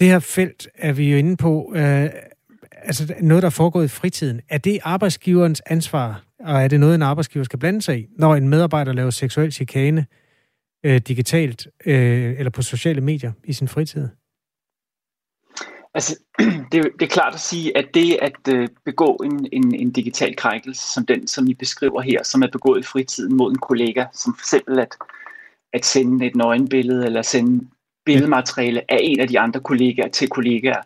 [0.00, 2.10] Det her felt er vi jo inde på, øh,
[2.72, 4.40] altså noget, der er foregået i fritiden.
[4.48, 8.34] Er det arbejdsgiverens ansvar, og er det noget, en arbejdsgiver skal blande sig i, når
[8.34, 10.06] en medarbejder laver seksuel chikane
[10.84, 14.08] øh, digitalt øh, eller på sociale medier i sin fritid?
[15.94, 16.18] Altså,
[16.72, 20.36] det, det er klart at sige, at det at øh, begå en, en, en digital
[20.36, 24.04] krænkelse, som den, som I beskriver her, som er begået i fritiden mod en kollega,
[24.12, 24.96] som for eksempel at,
[25.72, 27.68] at sende et nøgenbillede eller sende
[28.04, 30.82] billedmateriale af en af de andre kollegaer til kollegaer,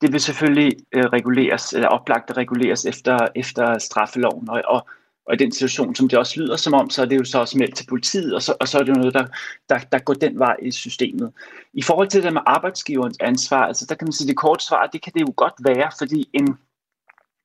[0.00, 4.50] det vil selvfølgelig øh, reguleres, eller oplagt reguleres efter, efter straffeloven.
[4.50, 4.88] Og, og
[5.28, 7.38] og i den situation, som det også lyder som om, så er det jo så
[7.38, 9.26] også meldt til politiet, og så, og så er det noget, der,
[9.68, 11.32] der, der går den vej i systemet.
[11.74, 14.86] I forhold til det med arbejdsgiverens ansvar, altså der kan man sige, det korte svar,
[14.86, 16.56] det kan det jo godt være, fordi en,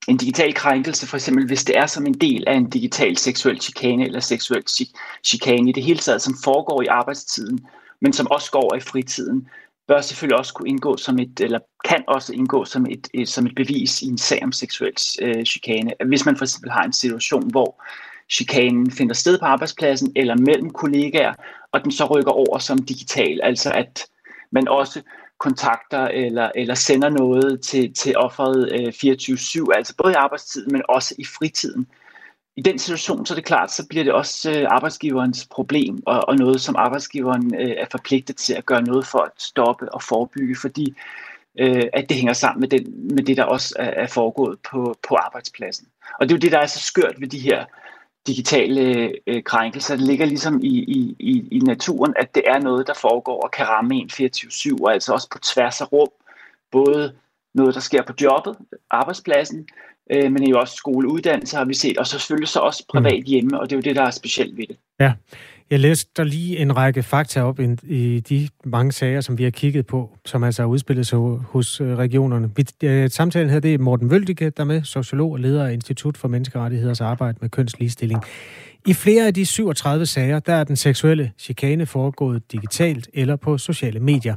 [0.07, 3.61] en digital krænkelse, for eksempel hvis det er som en del af en digital seksuel
[3.61, 4.63] chikane eller seksuel
[5.23, 7.65] chikane i det hele taget, som foregår i arbejdstiden,
[8.01, 9.47] men som også går i fritiden,
[9.87, 13.45] bør selvfølgelig også kunne indgå som et, eller kan også indgå som et, et, som
[13.45, 15.91] et bevis i en sag om seksuel øh, chikane.
[16.05, 17.83] Hvis man for eksempel har en situation, hvor
[18.31, 21.33] chikanen finder sted på arbejdspladsen eller mellem kollegaer,
[21.71, 24.05] og den så rykker over som digital, altså at
[24.51, 25.01] man også
[25.39, 30.81] kontakter eller, eller sender noget til, til offeret øh, 24-7, altså både i arbejdstiden, men
[30.89, 31.87] også i fritiden
[32.55, 36.27] i den situation, så er det klart, så bliver det også øh, arbejdsgiverens problem, og,
[36.27, 40.03] og noget, som arbejdsgiveren øh, er forpligtet til at gøre noget for at stoppe og
[40.03, 40.95] forebygge, fordi
[41.59, 44.95] øh, at det hænger sammen med, den, med det, der også er, er foregået på,
[45.07, 45.87] på arbejdspladsen.
[46.19, 47.65] Og det er jo det, der er så skørt ved de her
[48.27, 49.95] digitale øh, krænkelser.
[49.95, 53.51] Det ligger ligesom i, i, i, i naturen, at det er noget, der foregår og
[53.51, 56.09] kan ramme en 24-7, og altså også på tværs af rum.
[56.71, 57.15] Både
[57.53, 58.57] noget, der sker på jobbet,
[58.89, 59.67] arbejdspladsen,
[60.11, 63.25] øh, men jo også skoleuddannelse har vi set, og så selvfølgelig så også privat mm.
[63.25, 64.77] hjemme, og det er jo det, der er specielt ved det.
[64.99, 65.13] Ja,
[65.69, 69.51] jeg læste der lige en række fakta op i de mange sager, som vi har
[69.51, 72.51] kigget på, som altså har udspillet sig hos øh, regionerne.
[72.83, 76.27] Øh, samtalen her, det er Morten Vøldige, der med, sociolog og leder af Institut for
[76.27, 78.23] Menneskerettigheders arbejde med kønsligestilling.
[78.87, 83.57] I flere af de 37 sager, der er den seksuelle chikane foregået digitalt eller på
[83.57, 84.35] sociale medier.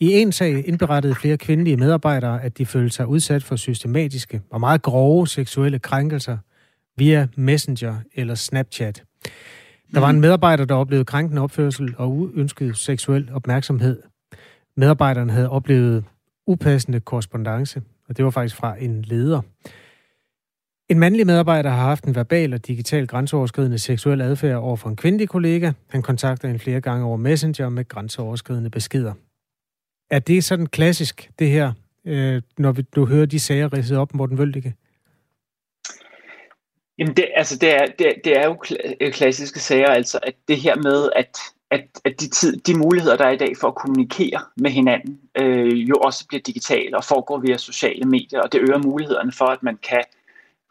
[0.00, 4.60] I en sag indberettede flere kvindelige medarbejdere, at de følte sig udsat for systematiske og
[4.60, 6.38] meget grove seksuelle krænkelser
[6.96, 9.02] via Messenger eller Snapchat.
[9.94, 14.02] Der var en medarbejder, der oplevede krænkende opførsel og uønsket seksuel opmærksomhed.
[14.76, 16.04] Medarbejderen havde oplevet
[16.46, 19.40] upassende korrespondence, og det var faktisk fra en leder.
[20.90, 24.96] En mandlig medarbejder har haft en verbal og digital grænseoverskridende seksuel adfærd over for en
[24.96, 25.72] kvindelig kollega.
[25.88, 29.14] Han kontakter en flere gange over Messenger med grænseoverskridende beskeder.
[30.10, 31.72] Er det sådan klassisk, det her,
[32.04, 34.74] øh, når vi, du hører de sager ridset op, Morten Vøldike?
[36.98, 38.56] Jamen det, altså det, er, det, det er jo
[39.00, 41.38] øh, klassiske sager, altså at det her med, at,
[41.70, 45.20] at, at de, tid, de muligheder, der er i dag for at kommunikere med hinanden,
[45.40, 49.44] øh, jo også bliver digitale og foregår via sociale medier, og det øger mulighederne for,
[49.44, 50.02] at man kan,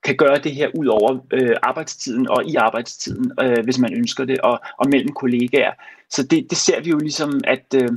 [0.07, 4.25] kan gøre det her ud over øh, arbejdstiden og i arbejdstiden, øh, hvis man ønsker
[4.25, 5.73] det, og, og mellem kollegaer.
[6.09, 7.65] Så det, det ser vi jo ligesom, at...
[7.75, 7.89] Øh,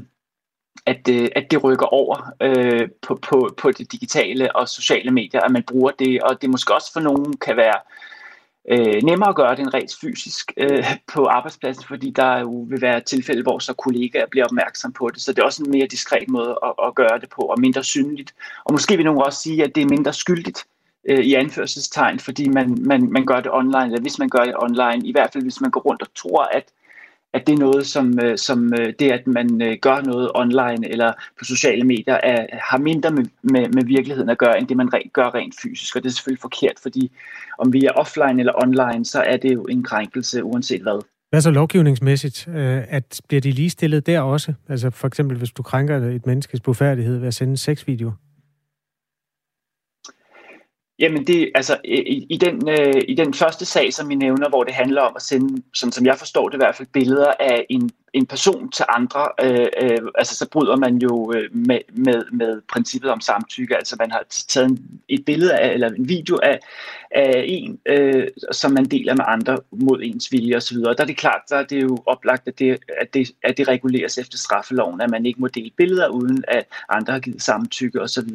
[0.86, 5.40] at, øh, at det rykker over øh, på, på, på det digitale og sociale medier,
[5.40, 7.78] at man bruger det, og det måske også for nogen kan være
[8.72, 12.80] øh, nemmere at gøre det end rent fysisk øh, på arbejdspladsen, fordi der jo vil
[12.80, 15.22] være tilfælde, hvor så kollegaer bliver opmærksom på det.
[15.22, 17.84] Så det er også en mere diskret måde at, at gøre det på, og mindre
[17.84, 18.34] synligt.
[18.64, 20.64] Og måske vil nogen også sige, at det er mindre skyldigt
[21.08, 24.54] øh, i anførselstegn, fordi man, man, man gør det online, eller hvis man gør det
[24.58, 26.64] online, i hvert fald hvis man går rundt og tror, at
[27.32, 30.90] at det er noget, som, øh, som øh, det, at man øh, gør noget online
[30.90, 34.76] eller på sociale medier, er, har mindre med, med, med virkeligheden at gøre, end det
[34.76, 35.96] man rent, gør rent fysisk.
[35.96, 37.12] Og det er selvfølgelig forkert, fordi
[37.58, 41.02] om vi er offline eller online, så er det jo en krænkelse uanset hvad.
[41.30, 42.48] Hvad så lovgivningsmæssigt?
[42.88, 44.52] At bliver de ligestillet der også?
[44.68, 48.12] Altså for eksempel, hvis du krænker et menneskes blodfærdighed ved at sende en sexvideo?
[51.00, 54.64] Jamen det, altså i, i, den, øh, i den første sag, som vi nævner, hvor
[54.64, 57.66] det handler om at sende, sådan som jeg forstår det i hvert fald, billeder af
[57.70, 62.24] en en person til andre, øh, øh, altså så bryder man jo øh, med, med,
[62.32, 63.76] med princippet om samtykke.
[63.76, 66.58] Altså man har taget et billede af, eller en video af,
[67.10, 70.76] af en, øh, som man deler med andre mod ens vilje osv.
[70.76, 73.68] Der er det klart, der er det jo oplagt, at det, at, det, at det
[73.68, 78.02] reguleres efter straffeloven, at man ikke må dele billeder, uden at andre har givet samtykke
[78.02, 78.28] osv.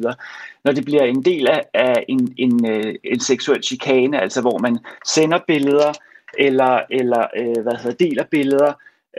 [0.64, 4.58] Når det bliver en del af, af en, en, øh, en seksuel chikane, altså hvor
[4.58, 5.92] man sender billeder,
[6.38, 8.72] eller, eller øh, hvad hedder, deler billeder,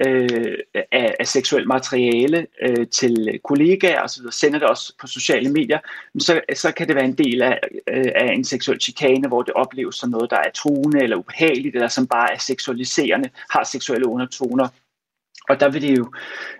[0.06, 0.58] øh,
[0.92, 5.80] af, af seksuelt materiale øh, til kollegaer osv., sender det også på sociale medier,
[6.20, 9.54] så, så kan det være en del af, øh, af en seksuel chikane, hvor det
[9.54, 14.08] opleves som noget, der er truende eller ubehageligt, eller som bare er seksualiserende, har seksuelle
[14.08, 14.68] undertoner.
[15.50, 16.12] Og der vil det jo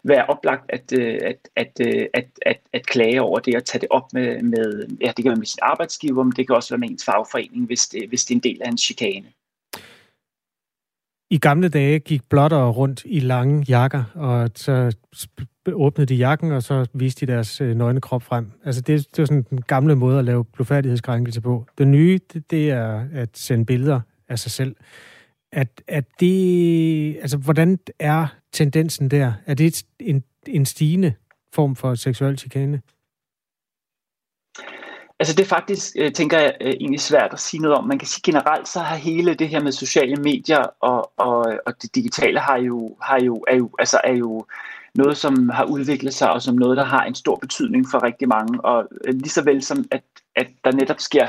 [0.04, 3.82] være oplagt at, øh, at, at, øh, at, at, at klage over det og tage
[3.82, 6.70] det op med, med, ja, det kan være med sin arbejdsgiver, men det kan også
[6.70, 9.28] være med ens fagforening, hvis det, hvis det er en del af en chikane.
[11.30, 14.96] I gamle dage gik blottere rundt i lange jakker, og så
[15.74, 18.52] åbnede de jakken, og så viste de deres øh, nøgne krop frem.
[18.66, 21.66] Altså det, det var sådan den gamle måde at lave blodfærdighedskrænkelse på.
[21.78, 24.76] Det nye, det, det er at sende billeder af sig selv.
[25.52, 29.34] At, at det, altså, hvordan er tendensen der?
[29.46, 31.14] Er det en, en stigende
[31.54, 32.82] form for seksuel chikane?
[35.20, 37.88] Altså det er faktisk, øh, tænker jeg, øh, egentlig svært at sige noget om.
[37.88, 41.82] Man kan sige generelt, så har hele det her med sociale medier og, og, og
[41.82, 44.46] det digitale har jo, har jo, er, jo, altså er jo
[44.96, 48.28] noget, som har udviklet sig, og som noget, der har en stor betydning for rigtig
[48.28, 48.66] mange.
[48.66, 50.04] Og øh, lige så vel som, at,
[50.36, 51.28] at der netop sker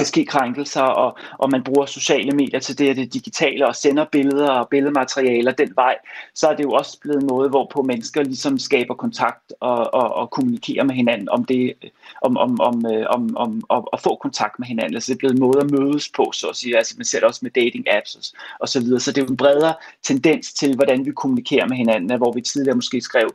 [0.00, 4.04] kan ske krænkelser, og, og man bruger sociale medier til det, det digitale, og sender
[4.12, 5.96] billeder og billedmaterialer den vej,
[6.34, 10.14] så er det jo også blevet en måde, hvorpå mennesker ligesom skaber kontakt og, og,
[10.14, 11.74] og kommunikerer med hinanden om det,
[12.22, 14.94] om, om, om, øh, om, om, om at få kontakt med hinanden.
[14.94, 16.76] Altså det er blevet en måde at mødes på, så at sige.
[16.76, 18.22] Altså man ser det også med dating apps og,
[18.60, 19.00] og så videre.
[19.00, 22.40] Så det er jo en bredere tendens til, hvordan vi kommunikerer med hinanden, hvor vi
[22.40, 23.30] tidligere måske skrev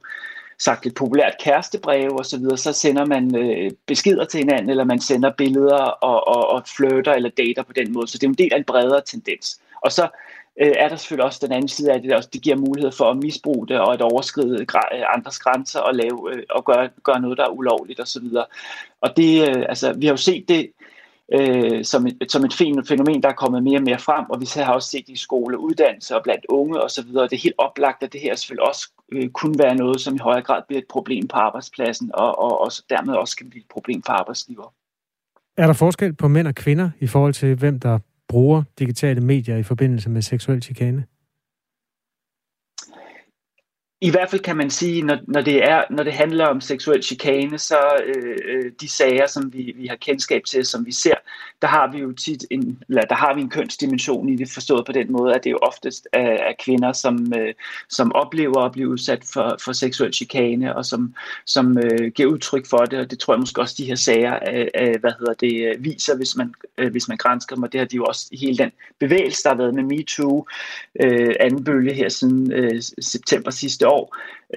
[0.60, 4.84] sagt lidt populært kærestebreve og så videre, så sender man øh, beskeder til hinanden, eller
[4.84, 8.08] man sender billeder og, og, og flirter eller dater på den måde.
[8.08, 9.60] Så det er en del af en bredere tendens.
[9.82, 10.08] Og så
[10.62, 12.92] øh, er der selvfølgelig også den anden side af det, der også, det giver mulighed
[12.92, 16.90] for at misbruge det og at overskride øh, andres grænser og lave øh, og gøre,
[17.04, 18.26] gøre noget, der er ulovligt osv.
[18.36, 18.50] Og,
[19.02, 20.72] og det, øh, altså, vi har jo set det
[21.34, 22.54] øh, som, et, som et
[22.88, 25.18] fænomen, der er kommet mere og mere frem, og vi har også set det i
[25.18, 27.08] skole, uddannelse og blandt unge osv.
[27.08, 30.18] Det er helt oplagt, at det her selvfølgelig også øh, kunne være noget, som i
[30.18, 33.70] højere grad bliver et problem på arbejdspladsen, og, og, og dermed også kan blive et
[33.70, 34.74] problem for arbejdsgiver.
[35.58, 39.58] Er der forskel på mænd og kvinder i forhold til, hvem der bruger digitale medier
[39.58, 41.06] i forbindelse med seksuel chikane?
[44.06, 47.04] I hvert fald kan man sige, når, når, det, er, når det handler om seksuel
[47.04, 51.14] chikane, så øh, øh, de sager, som vi, vi har kendskab til, som vi ser,
[51.62, 54.86] der har vi jo tit en, eller der har vi en kønsdimension i det, forstået
[54.86, 57.54] på den måde, at det jo oftest er, er kvinder, som, øh,
[57.90, 61.14] som oplever at blive udsat for, for seksuel chikane, og som,
[61.46, 64.40] som øh, giver udtryk for det, og det tror jeg måske også, de her sager
[64.54, 67.72] øh, øh hvad hedder det, øh, viser, hvis man, øh, hvis man grænsker dem, og
[67.72, 70.46] det har de jo også i hele den bevægelse, der har været med MeToo,
[71.00, 73.95] øh, anden bølge her siden øh, september sidste år,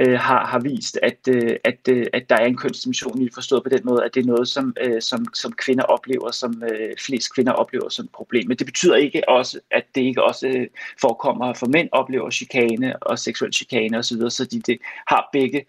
[0.00, 3.62] øh, har, har vist, at, øh, at, øh, at der er en kønsdimension i forstået
[3.62, 6.90] på den måde, at det er noget, som, øh, som, som kvinder oplever, som øh,
[7.06, 8.48] flest kvinder oplever som et problem.
[8.48, 10.66] Men det betyder ikke også, at det ikke også øh,
[11.00, 14.78] forekommer, for mænd oplever chikane og seksuel chikane osv., så de det
[15.08, 15.64] har begge,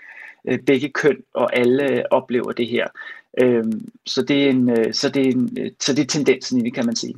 [0.48, 2.88] øh, begge køn, og alle øh, oplever det her.
[3.42, 3.64] Øh,
[4.06, 6.64] så, det er en, øh, så, det er en, øh, så det er tendensen i
[6.64, 7.16] det, kan man sige.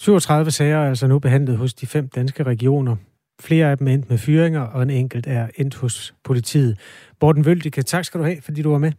[0.00, 2.96] 37 sager er altså nu behandlet hos de fem danske regioner.
[3.40, 6.78] Flere af dem er endt med fyringer, og en enkelt er endt hos politiet.
[7.20, 8.92] Borten Vøldike, tak skal du have, fordi du var med.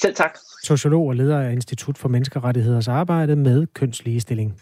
[0.00, 0.38] Selv tak.
[0.62, 4.60] Sociolog og leder af Institut for Menneskerettigheders arbejde med kønsligestilling.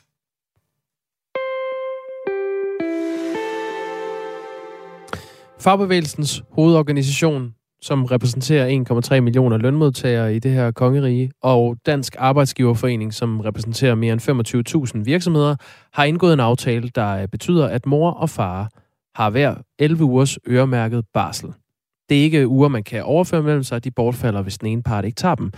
[5.60, 7.54] Fagbevægelsens hovedorganisation
[7.84, 8.84] som repræsenterer
[9.16, 15.04] 1,3 millioner lønmodtagere i det her kongerige, og Dansk Arbejdsgiverforening, som repræsenterer mere end 25.000
[15.04, 15.56] virksomheder,
[15.92, 18.70] har indgået en aftale, der øh, betyder, at mor og far
[19.14, 21.48] har hver 11 ugers øremærket barsel.
[22.08, 24.82] Det er ikke øh, uger, man kan overføre mellem sig, de bortfalder, hvis den ene
[24.82, 25.52] part ikke tager dem.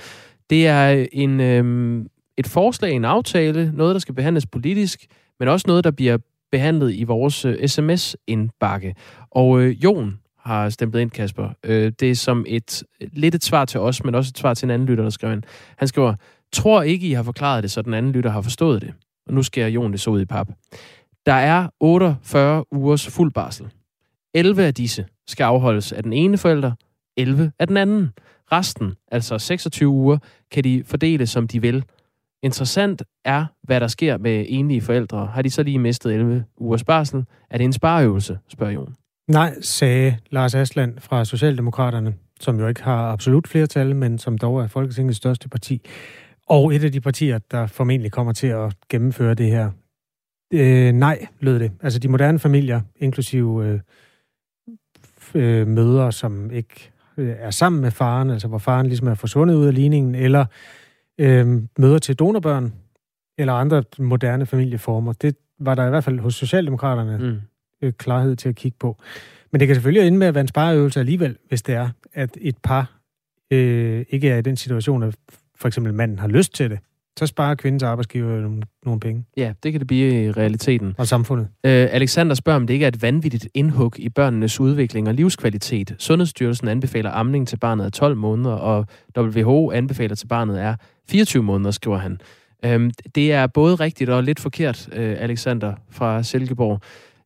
[0.50, 2.06] Det er øh, en, øhm,
[2.38, 5.06] et forslag, en aftale, noget, der skal behandles politisk,
[5.38, 6.18] men også noget, der bliver
[6.52, 8.94] behandlet i vores øh, sms-indbakke.
[9.30, 11.48] Og øh, Jon har stemplet ind, Kasper.
[11.64, 14.66] Øh, det er som et lidt et svar til os, men også et svar til
[14.66, 15.42] en anden lytter, der skriver ind.
[15.76, 16.14] Han skriver,
[16.52, 18.94] tror ikke, I har forklaret det, så den anden lytter har forstået det.
[19.26, 20.48] Og nu skærer Jon det så ud i pap.
[21.26, 23.66] Der er 48 ugers fuld barsel.
[24.34, 26.72] 11 af disse skal afholdes af den ene forælder,
[27.16, 28.10] 11 af den anden.
[28.52, 30.18] Resten, altså 26 uger,
[30.50, 31.84] kan de fordele, som de vil.
[32.42, 35.26] Interessant er, hvad der sker med enlige forældre.
[35.26, 37.24] Har de så lige mistet 11 ugers barsel?
[37.50, 38.94] Er det en spareøvelse, spørger Jon.
[39.28, 44.60] Nej, sagde Lars Asland fra Socialdemokraterne, som jo ikke har absolut flertal, men som dog
[44.60, 45.82] er Folketingets største parti,
[46.48, 49.70] og et af de partier, der formentlig kommer til at gennemføre det her.
[50.52, 51.72] Øh, nej, lød det.
[51.82, 53.80] Altså de moderne familier, inklusive øh,
[55.34, 59.54] øh, mødre, som ikke øh, er sammen med faren, altså hvor faren ligesom er forsvundet
[59.54, 60.46] ud af ligningen, eller
[61.18, 62.74] øh, møder til donorbørn,
[63.38, 65.12] eller andre moderne familieformer.
[65.12, 67.40] Det var der i hvert fald hos Socialdemokraterne mm
[67.82, 68.96] øh, klarhed til at kigge på.
[69.52, 72.38] Men det kan selvfølgelig ende med at være en spareøvelse alligevel, hvis det er, at
[72.40, 72.96] et par
[73.50, 75.16] øh, ikke er i den situation, at
[75.56, 76.78] for eksempel manden har lyst til det.
[77.18, 79.24] Så sparer kvindens arbejdsgiver nogle, nogle penge.
[79.36, 80.94] Ja, det kan det blive i realiteten.
[80.98, 81.48] Og samfundet.
[81.66, 85.94] Øh, Alexander spørger, om det ikke er et vanvittigt indhug i børnenes udvikling og livskvalitet.
[85.98, 88.86] Sundhedsstyrelsen anbefaler amning til barnet er 12 måneder, og
[89.18, 90.76] WHO anbefaler til barnet er
[91.08, 92.18] 24 måneder, skriver han.
[92.64, 96.80] Øh, det er både rigtigt og lidt forkert, øh, Alexander fra Silkeborg.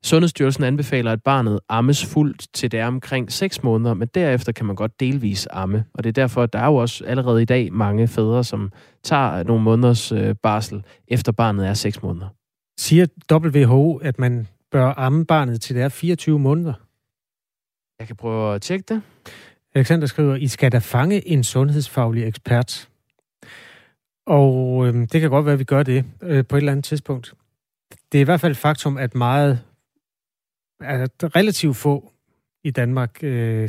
[0.05, 4.67] Sundhedsstyrelsen anbefaler, at barnet ammes fuldt til det er omkring 6 måneder, men derefter kan
[4.67, 5.85] man godt delvis amme.
[5.95, 8.73] Og det er derfor, at der er jo også allerede i dag mange fædre, som
[9.03, 12.29] tager nogle måneders øh, barsel, efter barnet er 6 måneder.
[12.79, 16.73] Siger WHO, at man bør amme barnet til det er 24 måneder?
[17.99, 19.03] Jeg kan prøve at tjekke det.
[19.75, 22.89] Alexander skriver, I skal da fange en sundhedsfaglig ekspert.
[24.27, 26.85] Og øh, det kan godt være, at vi gør det øh, på et eller andet
[26.85, 27.35] tidspunkt.
[28.13, 29.61] Det er i hvert fald et faktum, at meget
[30.81, 32.13] at relativt få
[32.65, 33.69] i Danmark øh,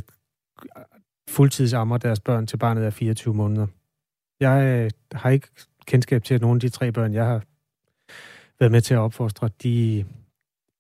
[1.30, 3.68] fuldtidsammer deres børn til barnet er 24 måneder.
[4.39, 5.47] Jeg øh, har ikke
[5.86, 7.41] kendskab til, at nogle af de tre børn, jeg har
[8.59, 10.05] været med til at opfostre, de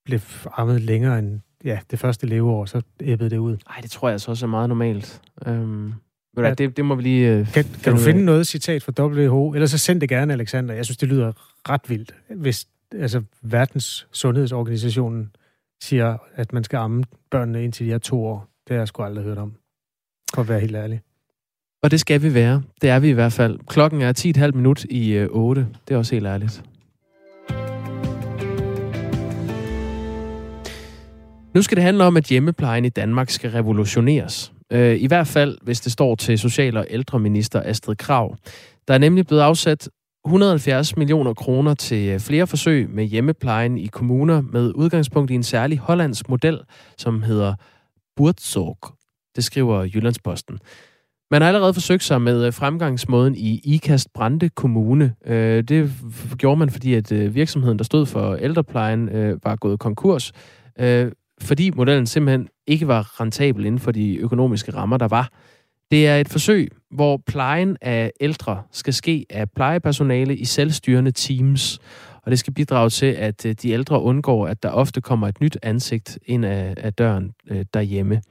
[0.05, 0.19] blev
[0.57, 3.57] ammet længere end ja, det første leveår, så æbbede det ud.
[3.69, 5.21] Nej, det tror jeg så også er meget normalt.
[5.45, 5.93] Øhm,
[6.37, 7.29] ja, det, det må vi lige...
[7.29, 9.53] Øh, kan, kan du finde noget citat fra WHO?
[9.53, 10.73] Ellers så send det gerne, Alexander.
[10.73, 11.31] Jeg synes, det lyder
[11.69, 15.31] ret vildt, hvis altså, verdens sundhedsorganisationen
[15.81, 18.47] siger, at man skal amme børnene indtil de er to år.
[18.67, 19.55] Det har jeg sgu aldrig hørt om,
[20.35, 21.01] for at være helt ærlig.
[21.83, 22.63] Og det skal vi være.
[22.81, 23.59] Det er vi i hvert fald.
[23.67, 25.67] Klokken er 10,5 minut i øh, 8.
[25.87, 26.63] Det er også helt ærligt.
[31.53, 34.53] Nu skal det handle om, at hjemmeplejen i Danmark skal revolutioneres.
[34.71, 38.35] Øh, I hvert fald, hvis det står til Social- og ældreminister Astrid Krav.
[38.87, 39.89] Der er nemlig blevet afsat
[40.25, 45.43] 170 millioner kroner til øh, flere forsøg med hjemmeplejen i kommuner med udgangspunkt i en
[45.43, 46.59] særlig hollandsk model,
[46.97, 47.53] som hedder
[48.15, 48.95] Buurtzorg.
[49.35, 50.59] Det skriver Jyllandsposten.
[51.31, 55.15] Man har allerede forsøgt sig med øh, fremgangsmåden i IKAST Brande Kommune.
[55.25, 55.91] Øh, det
[56.37, 59.09] gjorde man, fordi at virksomheden, der stod for ældreplejen,
[59.43, 60.31] var gået konkurs
[61.41, 65.29] fordi modellen simpelthen ikke var rentabel inden for de økonomiske rammer, der var.
[65.91, 71.79] Det er et forsøg, hvor plejen af ældre skal ske af plejepersonale i selvstyrende teams,
[72.23, 75.41] og det skal bidrage til, at øh, de ældre undgår, at der ofte kommer et
[75.41, 78.21] nyt ansigt ind af, af døren øh, derhjemme.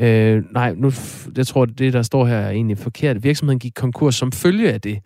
[0.00, 0.92] Øh, nej, nu,
[1.36, 3.24] jeg tror, det der står her er egentlig forkert.
[3.24, 4.98] Virksomheden gik konkurs som følge af det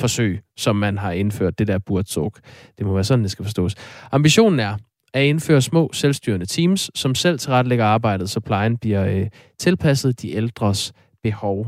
[0.00, 2.32] forsøg, som man har indført, det der burtsog.
[2.78, 3.74] Det må være sådan, det skal forstås.
[4.12, 4.76] Ambitionen er,
[5.14, 9.26] at indføre små selvstyrende teams, som selv tilrettelægger arbejdet, så plejen bliver øh,
[9.58, 10.92] tilpasset de ældres
[11.24, 11.66] behov.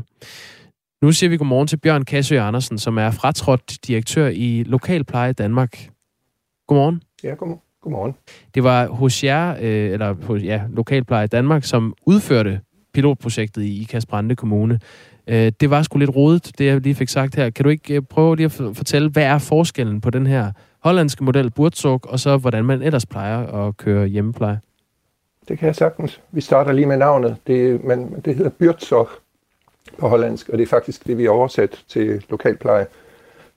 [1.01, 5.89] Nu siger vi godmorgen til Bjørn Kassø Andersen, som er fratrådt direktør i Lokalpleje Danmark.
[6.67, 7.01] Godmorgen.
[7.23, 8.15] Ja, god, godmorgen.
[8.55, 12.61] Det var hos jer, øh, eller hos ja, Lokalpleje Danmark, som udførte
[12.93, 14.79] pilotprojektet i Ikas Brande Kommune.
[15.27, 17.49] Øh, det var sgu lidt rodet, det jeg lige fik sagt her.
[17.49, 20.51] Kan du ikke øh, prøve lige at fortælle, hvad er forskellen på den her
[20.83, 24.59] hollandske model Burtzog, og så hvordan man ellers plejer at køre hjemmepleje?
[25.47, 26.21] Det kan jeg sagtens.
[26.31, 27.37] Vi starter lige med navnet.
[27.47, 29.09] Det, man, det hedder Burtzog
[29.97, 32.87] på hollandsk, og det er faktisk det, vi har oversat til lokalpleje.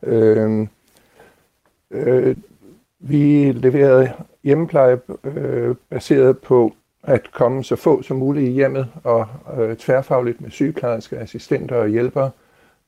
[0.03, 0.67] Øh,
[1.91, 2.37] øh,
[3.01, 4.13] vi leverede
[4.45, 6.73] hjemmepleje øh, baseret på
[7.03, 9.27] at komme så få som muligt i hjemmet, og
[9.59, 12.31] øh, tværfagligt med sygeplejersker, assistenter og hjælpere,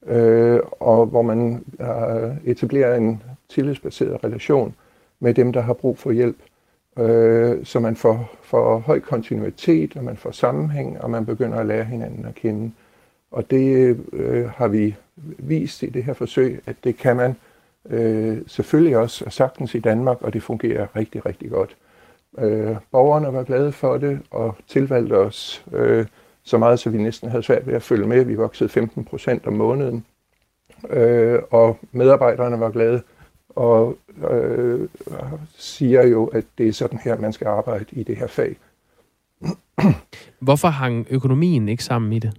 [0.07, 4.75] øh, og hvor man øh, etablerer en tillidsbaseret relation
[5.21, 6.37] med dem, der har brug for hjælp,
[6.99, 11.67] øh, så man får, får høj kontinuitet, og man får sammenhæng, og man begynder at
[11.67, 12.73] lære hinanden at kende.
[13.33, 14.97] Og det øh, har vi
[15.39, 17.37] vist i det her forsøg, at det kan man
[17.91, 21.77] øh, selvfølgelig også sagtens i Danmark, og det fungerer rigtig, rigtig godt.
[22.39, 26.07] Øh, borgerne var glade for det og tilvalgte os øh,
[26.45, 28.25] så meget, så vi næsten havde svært ved at følge med.
[28.25, 30.05] Vi voksede 15 procent om måneden,
[30.91, 33.03] øh, og medarbejderne var glade
[33.49, 33.99] og
[34.31, 34.89] øh,
[35.57, 38.57] siger jo, at det er sådan her, man skal arbejde i det her fag.
[40.39, 42.33] Hvorfor hang økonomien ikke sammen i det?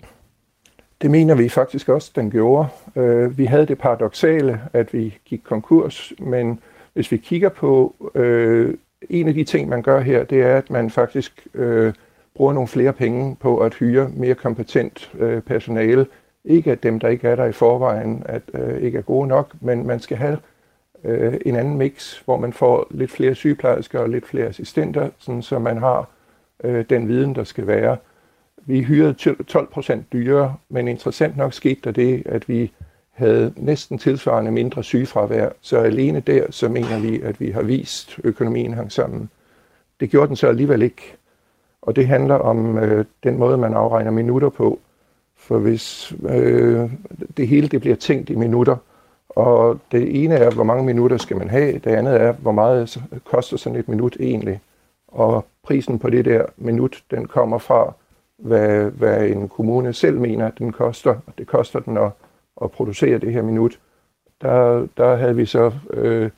[1.03, 2.67] Det mener vi faktisk også, den gjorde.
[2.95, 6.59] Øh, vi havde det paradoxale, at vi gik konkurs, men
[6.93, 8.73] hvis vi kigger på øh,
[9.09, 11.93] en af de ting, man gør her, det er, at man faktisk øh,
[12.35, 16.05] bruger nogle flere penge på at hyre mere kompetent øh, personale.
[16.45, 19.53] Ikke at dem, der ikke er der i forvejen, at øh, ikke er gode nok,
[19.61, 20.37] men man skal have
[21.03, 25.41] øh, en anden mix, hvor man får lidt flere sygeplejersker og lidt flere assistenter, sådan
[25.41, 26.09] så man har
[26.63, 27.97] øh, den viden, der skal være.
[28.65, 29.13] Vi hyrede
[29.47, 32.71] 12 procent dyrere, men interessant nok skete der det, at vi
[33.11, 35.49] havde næsten tilsvarende mindre sygefravær.
[35.61, 39.29] Så alene der, så mener vi, at vi har vist, at økonomien hang sammen.
[39.99, 41.15] Det gjorde den så alligevel ikke.
[41.81, 44.79] Og det handler om øh, den måde, man afregner minutter på.
[45.37, 46.91] For hvis øh,
[47.37, 48.77] det hele det bliver tænkt i minutter,
[49.29, 53.03] og det ene er, hvor mange minutter skal man have, det andet er, hvor meget
[53.25, 54.59] koster sådan et minut egentlig.
[55.07, 57.93] Og prisen på det der minut, den kommer fra,
[58.37, 61.15] hvad, hvad en kommune selv mener, den koster.
[61.37, 62.11] Det koster den at
[62.63, 63.79] at producere det her minut,
[64.41, 65.71] der, der havde vi så...
[65.93, 66.29] Øh,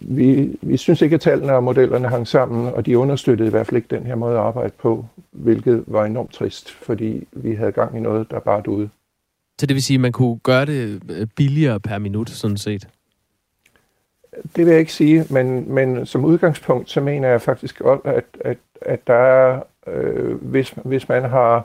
[0.00, 3.66] vi, vi synes ikke, at tallene og modellerne hang sammen, og de understøttede i hvert
[3.66, 7.72] fald ikke den her måde at arbejde på, hvilket var enormt trist, fordi vi havde
[7.72, 8.88] gang i noget, der bare ude.
[9.58, 12.88] Så det vil sige, at man kunne gøre det øh, billigere per minut, sådan set?
[14.56, 18.24] Det vil jeg ikke sige, men, men som udgangspunkt, så mener jeg faktisk godt, at,
[18.40, 19.62] at, at der er,
[19.92, 21.64] øh, hvis, hvis man har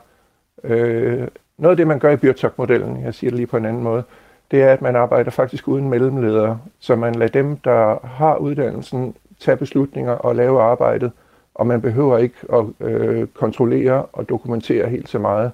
[0.64, 3.82] øh, noget af det, man gør i Byrtok-modellen, jeg siger det lige på en anden
[3.82, 4.02] måde,
[4.50, 9.14] det er, at man arbejder faktisk uden mellemledere, så man lader dem, der har uddannelsen,
[9.40, 11.12] tage beslutninger og lave arbejdet,
[11.54, 15.52] og man behøver ikke at øh, kontrollere og dokumentere helt så meget.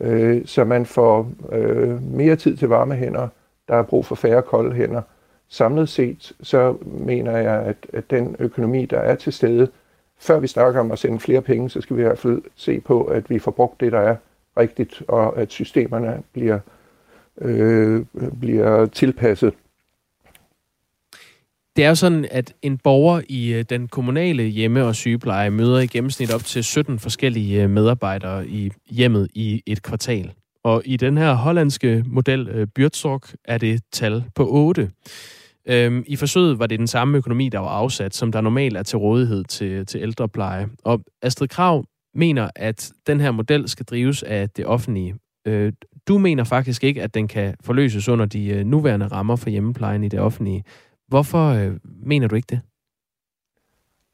[0.00, 3.28] Øh, så man får øh, mere tid til varme hænder,
[3.68, 5.02] der er brug for færre kolde hænder.
[5.48, 9.68] Samlet set, så mener jeg, at, at den økonomi, der er til stede,
[10.22, 12.80] før vi snakker om at sende flere penge, så skal vi i hvert fald se
[12.80, 14.16] på, at vi får brugt det, der er
[14.58, 16.58] rigtigt, og at systemerne bliver,
[17.40, 18.04] øh,
[18.40, 19.54] bliver tilpasset.
[21.76, 25.80] Det er jo sådan, at en borger i øh, den kommunale hjemme- og sygepleje møder
[25.80, 30.32] i gennemsnit op til 17 forskellige øh, medarbejdere i hjemmet i et kvartal.
[30.64, 34.90] Og i den her hollandske model, øh, Byrdsorg, er det tal på 8.
[35.66, 38.82] Øhm, I forsøget var det den samme økonomi, der var afsat, som der normalt er
[38.82, 40.68] til rådighed til, til ældrepleje.
[40.84, 41.84] Og Astrid Krav
[42.14, 45.14] mener, at den her model skal drives af det offentlige.
[45.46, 45.72] Øh,
[46.08, 50.04] du mener faktisk ikke, at den kan forløses under de øh, nuværende rammer for hjemmeplejen
[50.04, 50.64] i det offentlige.
[51.08, 52.60] Hvorfor øh, mener du ikke det?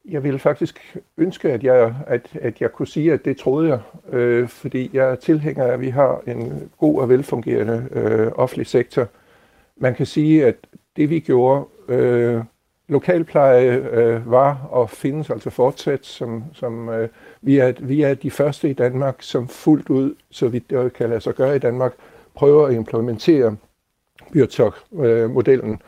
[0.08, 3.80] Jeg ville faktisk ønske, at jeg, at, at jeg kunne sige, at det troede jeg,
[4.12, 8.66] øh, fordi jeg er tilhænger af, at vi har en god og velfungerende øh, offentlig
[8.66, 9.08] sektor.
[9.76, 10.54] Man kan sige, at
[10.98, 12.42] det vi gjorde, øh,
[12.88, 17.08] lokalpleje øh, var og findes altså fortsat, som, som øh,
[17.42, 21.08] vi, er, vi er de første i Danmark, som fuldt ud, så vidt det kan
[21.08, 21.92] lade sig gøre i Danmark,
[22.34, 23.56] prøver at implementere
[24.32, 25.82] Byrtok-modellen.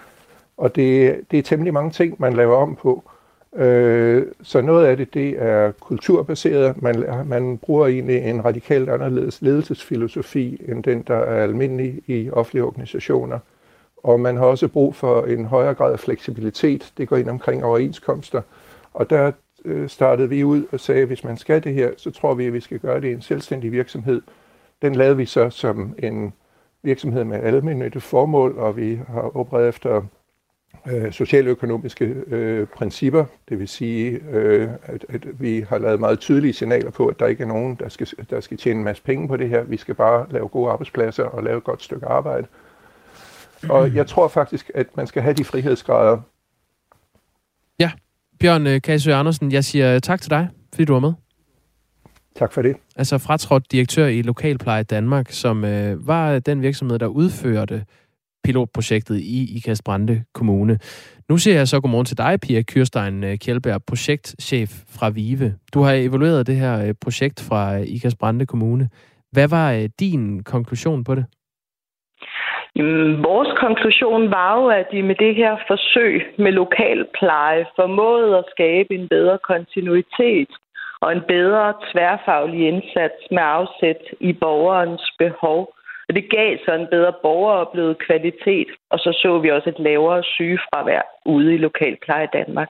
[0.56, 3.10] Og det, det er temmelig mange ting, man laver om på.
[3.56, 6.82] Øh, så noget af det, det er kulturbaseret.
[6.82, 12.64] Man, man bruger egentlig en radikalt anderledes ledelsesfilosofi, end den, der er almindelig i offentlige
[12.64, 13.38] organisationer.
[14.02, 16.92] Og man har også brug for en højere grad af fleksibilitet.
[16.98, 18.42] Det går ind omkring overenskomster.
[18.94, 19.32] Og der
[19.64, 22.46] øh, startede vi ud og sagde, at hvis man skal det her, så tror vi,
[22.46, 24.22] at vi skal gøre det i en selvstændig virksomhed.
[24.82, 26.32] Den lavede vi så som en
[26.82, 30.02] virksomhed med almindeligt formål, og vi har opereret efter
[30.92, 33.24] øh, socialøkonomiske øh, principper.
[33.48, 37.26] Det vil sige, øh, at, at vi har lavet meget tydelige signaler på, at der
[37.26, 39.62] ikke er nogen, der skal, der skal tjene en masse penge på det her.
[39.62, 42.46] Vi skal bare lave gode arbejdspladser og lave et godt stykke arbejde.
[43.68, 46.20] Og jeg tror faktisk, at man skal have de frihedsgrader.
[47.78, 47.90] Ja,
[48.40, 51.12] Bjørn øh, Kasø Andersen, jeg siger tak til dig, fordi du var med.
[52.36, 52.76] Tak for det.
[52.96, 57.84] Altså fratrådt direktør i Lokalpleje Danmark, som øh, var den virksomhed, der udførte
[58.44, 60.78] pilotprojektet i Ikast Brande Kommune.
[61.28, 65.54] Nu ser jeg så godmorgen til dig, Pia Kyrstein øh, Kjeldberg, projektchef fra Vive.
[65.74, 68.88] Du har evalueret det her øh, projekt fra Ikast Brande Kommune.
[69.32, 71.24] Hvad var din konklusion på det?
[72.76, 78.44] Jamen, vores konklusion var jo, at de med det her forsøg med lokalpleje formåede at
[78.50, 80.50] skabe en bedre kontinuitet
[81.00, 85.74] og en bedre tværfaglig indsats med afsæt i borgerens behov.
[86.08, 90.22] Og det gav så en bedre borgeroplevet kvalitet, og så så vi også et lavere
[90.22, 92.68] sygefravær ude i lokalpleje Danmark.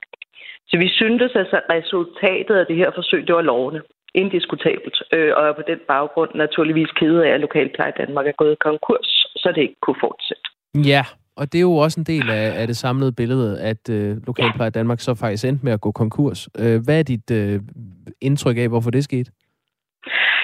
[0.68, 3.82] Så vi syntes altså, at resultatet af det her forsøg, det var lovende.
[4.14, 4.96] Indiskutabelt.
[5.12, 9.08] Øh, og er på den baggrund naturligvis kede af, at Lokalpleje Danmark er gået konkurs,
[9.36, 10.46] så det ikke kunne fortsætte.
[10.92, 11.04] Ja,
[11.36, 14.70] og det er jo også en del af, af det samlede billede, at øh, Lokalpleje
[14.70, 16.48] Danmark så faktisk endte med at gå konkurs.
[16.58, 17.60] Øh, hvad er dit øh,
[18.20, 19.30] indtryk af, hvorfor det skete?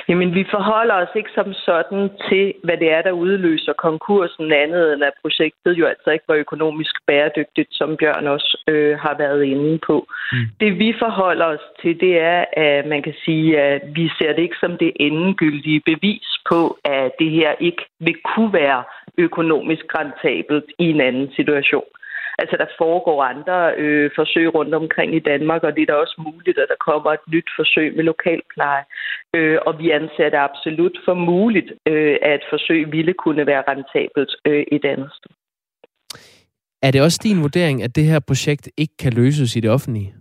[0.09, 4.92] Jamen, vi forholder os ikke som sådan til, hvad det er, der udløser konkursen, andet
[4.92, 9.44] end at projektet jo altså ikke var økonomisk bæredygtigt, som Bjørn også øh, har været
[9.44, 10.07] inde på.
[10.32, 10.38] Mm.
[10.61, 14.42] Det vi forholder os til, det er, at man kan sige, at vi ser det
[14.42, 18.82] ikke som det endegyldige bevis på, at det her ikke vil kunne være
[19.18, 21.90] økonomisk rentabelt i en anden situation.
[22.39, 26.16] Altså, der foregår andre øh, forsøg rundt omkring i Danmark, og det er da også
[26.18, 28.84] muligt, at der kommer et nyt forsøg med lokalpleje.
[29.34, 33.62] Øh, og vi anser det absolut for muligt, øh, at et forsøg ville kunne være
[33.68, 35.32] rentabelt øh, et andet sted.
[36.82, 40.14] Er det også din vurdering, at det her projekt ikke kan løses i det offentlige?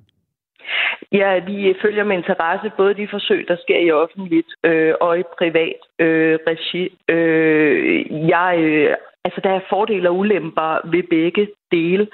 [1.12, 5.24] Ja, vi følger med interesse både de forsøg, der sker i offentligt øh, og i
[5.38, 6.84] privat øh, regi.
[7.08, 8.96] Øh, jeg øh,
[9.26, 12.08] Altså, der er fordele og ulemper ved begge dele.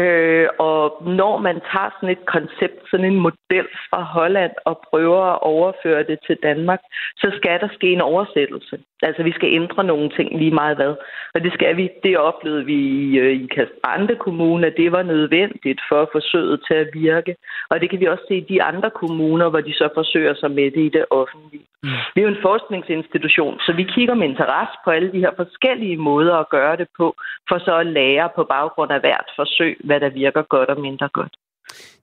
[0.00, 0.82] Øh, og
[1.20, 6.02] når man tager sådan et koncept, sådan en model fra Holland og prøver at overføre
[6.10, 6.80] det til Danmark,
[7.16, 8.78] så skal der ske en oversættelse.
[9.02, 10.94] Altså, vi skal ændre nogle ting lige meget hvad.
[11.34, 11.88] Og det skal vi.
[12.02, 16.64] Det oplevede vi i, øh, i Kastrande Kommune, at det var nødvendigt for at forsøget
[16.68, 17.36] til at virke.
[17.70, 20.50] Og det kan vi også se i de andre kommuner, hvor de så forsøger sig
[20.50, 21.66] med det i det offentlige.
[21.86, 21.98] Mm.
[22.14, 25.96] Vi er jo en forskningsinstitution, så vi kigger med interesse på alle de her forskellige
[25.96, 27.06] måder at gøre det på,
[27.48, 31.08] for så at lære på baggrund af hvert forsøg, hvad der virker godt og mindre
[31.18, 31.34] godt.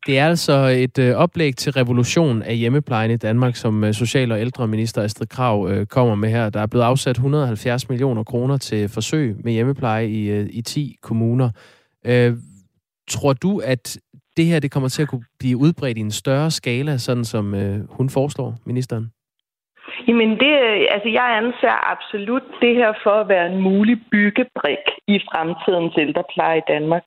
[0.06, 0.54] Det er altså
[0.86, 5.28] et øh, oplæg til revolution af hjemmeplejen i Danmark, som øh, Social- og ældreminister Astrid
[5.28, 6.50] Krav øh, kommer med her.
[6.50, 10.96] Der er blevet afsat 170 millioner kroner til forsøg med hjemmepleje i, øh, i 10
[11.02, 11.50] kommuner.
[12.06, 12.34] Øh,
[13.10, 13.98] tror du, at
[14.38, 17.56] det her det kommer til at kunne blive udbredt i en større skala, sådan som
[17.56, 19.12] øh, hun foreslår, ministeren?
[20.08, 20.54] Jamen, det,
[20.96, 26.58] altså jeg anser absolut det her for at være en mulig byggebrik i fremtidens ældrepleje
[26.58, 27.04] i Danmark.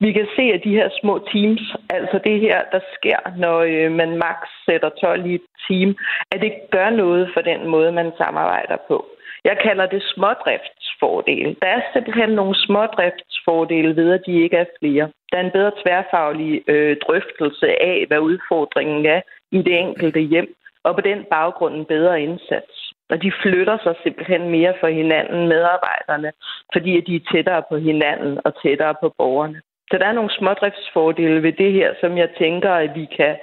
[0.00, 3.92] Vi kan se, at de her små teams, altså det her, der sker, når øh,
[3.92, 5.96] man max sætter 12 i et team,
[6.32, 9.06] at det gør noget for den måde, man samarbejder på.
[9.44, 11.56] Jeg kalder det smådriftsfordele.
[11.62, 15.10] Der er simpelthen nogle smådriftsfordele ved, at de ikke er flere.
[15.32, 19.20] Der er en bedre tværfaglig øh, drøftelse af, hvad udfordringen er
[19.52, 20.54] i det enkelte hjem,
[20.84, 22.74] og på den baggrund en bedre indsats.
[23.10, 26.32] Og de flytter sig simpelthen mere for hinanden, medarbejderne,
[26.72, 29.60] fordi de er tættere på hinanden og tættere på borgerne.
[29.90, 33.36] Så der er nogle smådriftsfordele ved det her, som jeg tænker, at vi kan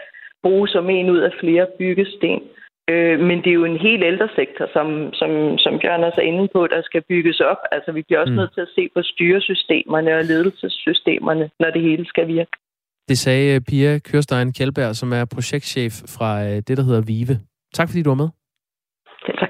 [0.43, 2.41] bruge som en ud af flere byggesten.
[2.89, 6.47] Øh, men det er jo en helt ældresektor, som, som, som Bjørn også er inde
[6.47, 7.61] på, der skal bygges op.
[7.71, 8.37] Altså vi bliver også mm.
[8.37, 12.51] nødt til at se på styresystemerne og ledelsessystemerne, når det hele skal virke.
[13.09, 17.39] Det sagde Pia Kørstein Kjeldberg, som er projektchef fra øh, det, der hedder VIVE.
[17.73, 18.29] Tak fordi du var med.
[19.27, 19.49] Ja, tak.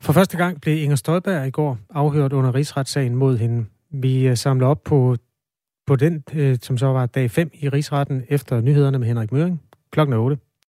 [0.00, 3.66] For første gang blev Inger Støjberg i går afhørt under rigsretssagen mod hende.
[3.90, 5.16] Vi øh, samler op på,
[5.86, 9.62] på den, øh, som så var dag 5 i rigsretten efter nyhederne med Henrik Møring
[9.92, 10.38] klokken 8.